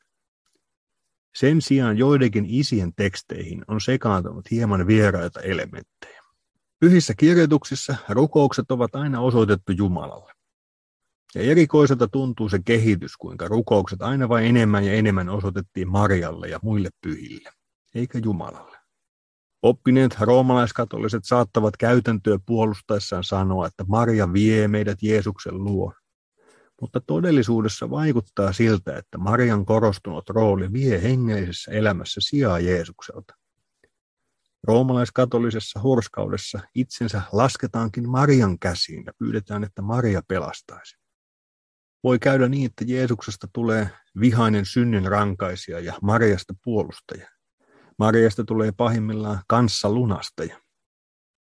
Sen 1.35 1.63
sijaan 1.63 1.99
joidenkin 1.99 2.47
isien 2.49 2.95
teksteihin 2.95 3.65
on 3.69 3.81
sekaantunut 3.81 4.51
hieman 4.51 4.87
vieraita 4.87 5.41
elementtejä. 5.41 6.23
Pyhissä 6.81 7.15
kirjoituksissa 7.15 7.97
rukoukset 8.09 8.71
ovat 8.71 8.95
aina 8.95 9.21
osoitettu 9.21 9.73
Jumalalle. 9.73 10.32
Ja 11.35 11.43
erikoiselta 11.43 12.09
tuntuu 12.09 12.49
se 12.49 12.59
kehitys, 12.65 13.17
kuinka 13.17 13.49
rukoukset 13.49 14.03
aina 14.03 14.29
vain 14.29 14.47
enemmän 14.47 14.85
ja 14.85 14.93
enemmän 14.93 15.29
osoitettiin 15.29 15.89
Marjalle 15.89 16.49
ja 16.49 16.59
muille 16.63 16.89
pyhille, 17.01 17.51
eikä 17.95 18.19
Jumalalle. 18.25 18.79
Oppineet 19.63 20.17
roomalaiskatoliset 20.21 21.25
saattavat 21.25 21.77
käytäntöä 21.77 22.39
puolustaessaan 22.47 23.25
sanoa, 23.25 23.67
että 23.67 23.85
Maria 23.89 24.33
vie 24.33 24.69
meidät 24.69 25.03
Jeesuksen 25.03 25.65
luo. 25.65 25.93
Mutta 26.81 27.01
todellisuudessa 27.01 27.91
vaikuttaa 27.91 28.53
siltä, 28.53 28.97
että 28.97 29.19
Marian 29.19 29.67
korostunut 29.67 30.31
rooli 30.31 30.73
vie 30.73 31.03
hengellisessä 31.03 31.73
elämässä 31.73 32.21
sijaa 32.21 32.59
Jeesukselta. 32.59 33.35
Roomalaiskatolisessa 34.63 35.81
hurskaudessa 35.83 36.61
itsensä 36.75 37.23
lasketaankin 37.33 38.09
Marian 38.09 38.59
käsiin 38.59 39.03
ja 39.07 39.13
pyydetään, 39.19 39.65
että 39.65 39.83
Maria 39.83 40.23
pelastaisi. 40.29 41.02
Voi 42.05 42.19
käydä 42.19 42.49
niin, 42.49 42.67
että 42.67 42.85
Jeesuksesta 42.89 43.49
tulee 43.53 43.91
vihainen 44.21 44.67
synnin 44.67 45.07
rankaisija 45.07 45.81
ja 45.81 45.95
Mariasta 46.03 46.55
puolustaja. 46.65 47.29
Mariasta 47.99 48.45
tulee 48.45 48.73
pahimmillaan 48.73 49.43
kanssa 49.47 49.91
lunastaja. 49.91 50.61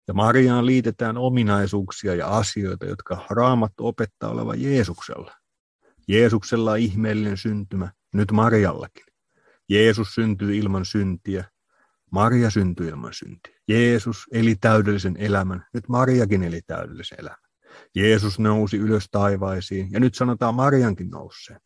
Ja 0.09 0.15
Mariaan 0.15 0.67
liitetään 0.67 1.17
ominaisuuksia 1.17 2.15
ja 2.15 2.29
asioita, 2.29 2.87
jotka 2.87 3.27
Raamattu 3.31 3.87
opettaa 3.87 4.31
olevan 4.31 4.63
Jeesuksella. 4.63 5.35
Jeesuksella 6.09 6.71
on 6.73 6.79
ihmeellinen 6.79 7.37
syntymä, 7.37 7.93
nyt 8.15 8.33
Mariallakin. 8.33 9.05
Jeesus 9.69 10.15
syntyy 10.15 10.57
ilman 10.57 10.85
syntiä, 10.85 11.45
Maria 12.11 12.51
syntyi 12.51 12.89
ilman 12.89 13.15
syntiä. 13.15 13.61
Jeesus 13.69 14.27
eli 14.33 14.55
täydellisen 14.61 15.17
elämän, 15.17 15.67
nyt 15.75 15.89
Mariakin 15.89 16.43
eli 16.43 16.61
täydellisen 16.67 17.21
elämän. 17.21 17.42
Jeesus 17.95 18.39
nousi 18.39 18.77
ylös 18.77 19.09
taivaisiin, 19.11 19.93
ja 19.93 20.01
nyt 20.01 20.15
sanotaan 20.15 20.55
Mariankin 20.55 21.11
nousseen. 21.11 21.61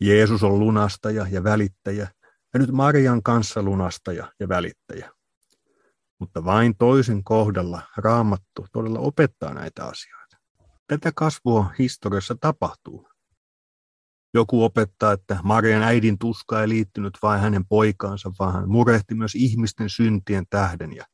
Jeesus 0.00 0.42
on 0.42 0.58
lunastaja 0.58 1.26
ja 1.30 1.44
välittäjä, 1.44 2.08
ja 2.54 2.60
nyt 2.60 2.70
Marian 2.70 3.22
kanssa 3.22 3.62
lunastaja 3.62 4.32
ja 4.40 4.48
välittäjä. 4.48 5.10
Mutta 6.18 6.44
vain 6.44 6.76
toisen 6.76 7.24
kohdalla 7.24 7.82
raamattu 7.96 8.66
todella 8.72 8.98
opettaa 8.98 9.54
näitä 9.54 9.84
asioita. 9.84 10.36
Tätä 10.86 11.12
kasvua 11.14 11.70
historiassa 11.78 12.36
tapahtuu. 12.40 13.08
Joku 14.34 14.64
opettaa, 14.64 15.12
että 15.12 15.38
Marian 15.42 15.82
äidin 15.82 16.18
tuska 16.18 16.60
ei 16.60 16.68
liittynyt 16.68 17.18
vain 17.22 17.40
hänen 17.40 17.66
poikaansa, 17.66 18.32
vaan 18.38 18.52
hän 18.52 18.68
murehti 18.68 19.14
myös 19.14 19.34
ihmisten 19.34 19.90
syntien 19.90 20.44
tähden 20.50 20.96
ja 20.96 21.04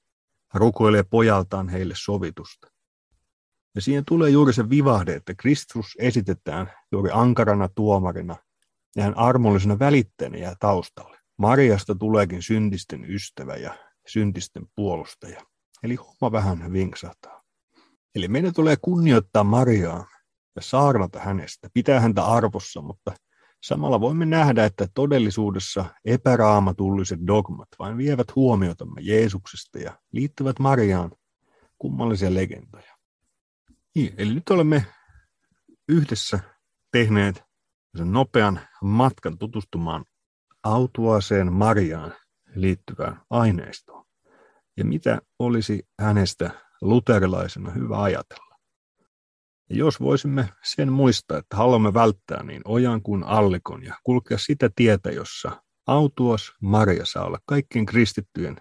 rukoilee 0.55 1.03
pojaltaan 1.03 1.69
heille 1.69 1.95
sovitusta. 1.97 2.69
Ja 3.77 3.83
siihen 3.83 4.05
tulee 4.05 4.31
juuri 4.31 4.53
se 4.53 4.71
vivahde, 4.71 5.15
että 5.15 5.35
Kristus 5.35 5.87
esitetään 5.99 6.73
juuri 6.93 7.11
ankarana 7.13 7.69
tuomarina 7.69 8.37
ja 8.97 9.03
hän 9.03 9.17
armollisena 9.17 9.79
välittäjänä 9.79 10.39
ja 10.39 10.55
taustalle. 10.61 11.19
Mariasta 11.39 11.95
tuleekin 11.95 12.43
syntisten 12.43 13.11
ystävä 13.11 13.57
ja 13.57 13.75
syntisten 14.07 14.67
puolustaja. 14.77 15.41
Eli 15.83 15.95
homma 15.95 16.33
vähän 16.33 16.73
vinksahtaa. 16.73 17.43
Eli 18.15 18.29
meidän 18.29 18.53
tulee 18.55 18.77
kunnioittaa 18.77 19.45
Mariaa 19.45 20.07
ja 20.57 20.63
saarnata 20.63 21.21
hänestä, 21.21 21.69
pitää 21.75 22.01
häntä 22.01 22.25
arvossa, 22.25 22.83
mutta 22.83 23.13
samalla 23.63 24.01
voimme 24.01 24.27
nähdä, 24.27 24.65
että 24.65 24.89
todellisuudessa 24.95 25.85
epäraamatulliset 26.05 27.21
dogmat 27.27 27.69
vain 27.79 27.97
vievät 27.97 28.37
huomiotamme 28.37 29.01
Jeesuksesta 29.01 29.79
ja 29.79 29.99
liittyvät 30.13 30.59
Mariaan 30.59 31.13
kummallisia 31.79 32.35
legendoja. 32.35 32.96
Niin, 33.97 34.15
eli 34.19 34.35
nyt 34.35 34.49
olemme 34.51 34.87
yhdessä 35.89 36.39
tehneet 36.93 37.45
sen 37.97 38.13
nopean 38.13 38.61
matkan 38.83 39.39
tutustumaan 39.39 40.05
autuaaseen 40.63 41.53
Mariaan 41.53 42.15
liittyvään 42.55 43.21
aineistoon. 43.31 44.05
Ja 44.77 44.85
mitä 44.85 45.19
olisi 45.39 45.89
hänestä 46.01 46.51
luterilaisena 46.83 47.71
hyvä 47.71 48.03
ajatella? 48.03 48.57
Ja 49.71 49.77
jos 49.77 50.01
voisimme 50.01 50.49
sen 50.65 50.93
muistaa, 50.93 51.39
että 51.39 51.57
haluamme 51.57 51.95
välttää 51.95 52.43
niin 52.43 52.63
ojan 52.65 53.03
kuin 53.03 53.25
allikon 53.25 53.83
ja 53.85 53.95
kulkea 54.05 54.39
sitä 54.39 54.71
tietä, 54.77 55.11
jossa 55.11 55.63
autuas 55.87 56.53
Maria 56.63 57.05
saa 57.05 57.25
olla 57.25 57.39
kaikkien 57.47 57.87
kristittyjen 57.87 58.57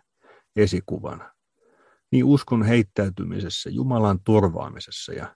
esikuvana, 0.56 1.35
niin 2.16 2.26
uskon 2.26 2.64
heittäytymisessä, 2.64 3.70
Jumalan 3.70 4.20
turvaamisessa 4.24 5.14
ja 5.14 5.36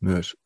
myös 0.00 0.36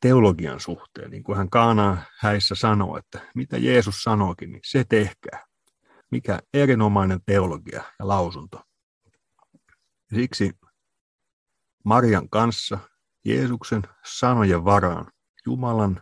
teologian 0.00 0.60
suhteen, 0.60 1.10
niin 1.10 1.22
kuin 1.22 1.38
hän 1.38 1.50
Kaanaan 1.50 2.02
häissä 2.18 2.54
sanoo, 2.54 2.96
että 2.96 3.20
mitä 3.34 3.58
Jeesus 3.58 4.02
sanookin, 4.02 4.52
niin 4.52 4.60
se 4.64 4.84
tehkää. 4.88 5.46
Mikä 6.10 6.38
erinomainen 6.54 7.20
teologia 7.26 7.82
ja 7.98 8.08
lausunto. 8.08 8.60
Siksi 10.14 10.52
Marian 11.84 12.28
kanssa 12.28 12.78
Jeesuksen 13.24 13.82
sanojen 14.04 14.64
varaan 14.64 15.12
Jumalan 15.46 16.00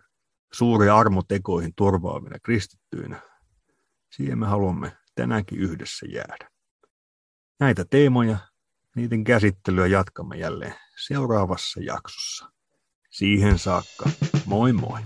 suuri 0.52 0.88
armotekoihin 0.88 1.72
turvaaminen 1.76 2.40
kristittyinä, 2.42 3.20
siihen 4.12 4.38
me 4.38 4.46
haluamme 4.46 4.96
tänäänkin 5.14 5.58
yhdessä 5.58 6.06
jäädä. 6.06 6.50
Näitä 7.61 7.84
teemoja, 7.90 8.49
niiden 9.01 9.24
käsittelyä 9.24 9.86
jatkamme 9.86 10.36
jälleen 10.36 10.74
seuraavassa 11.07 11.80
jaksossa. 11.80 12.51
Siihen 13.11 13.59
saakka, 13.59 14.11
moi 14.46 14.72
moi! 14.72 15.01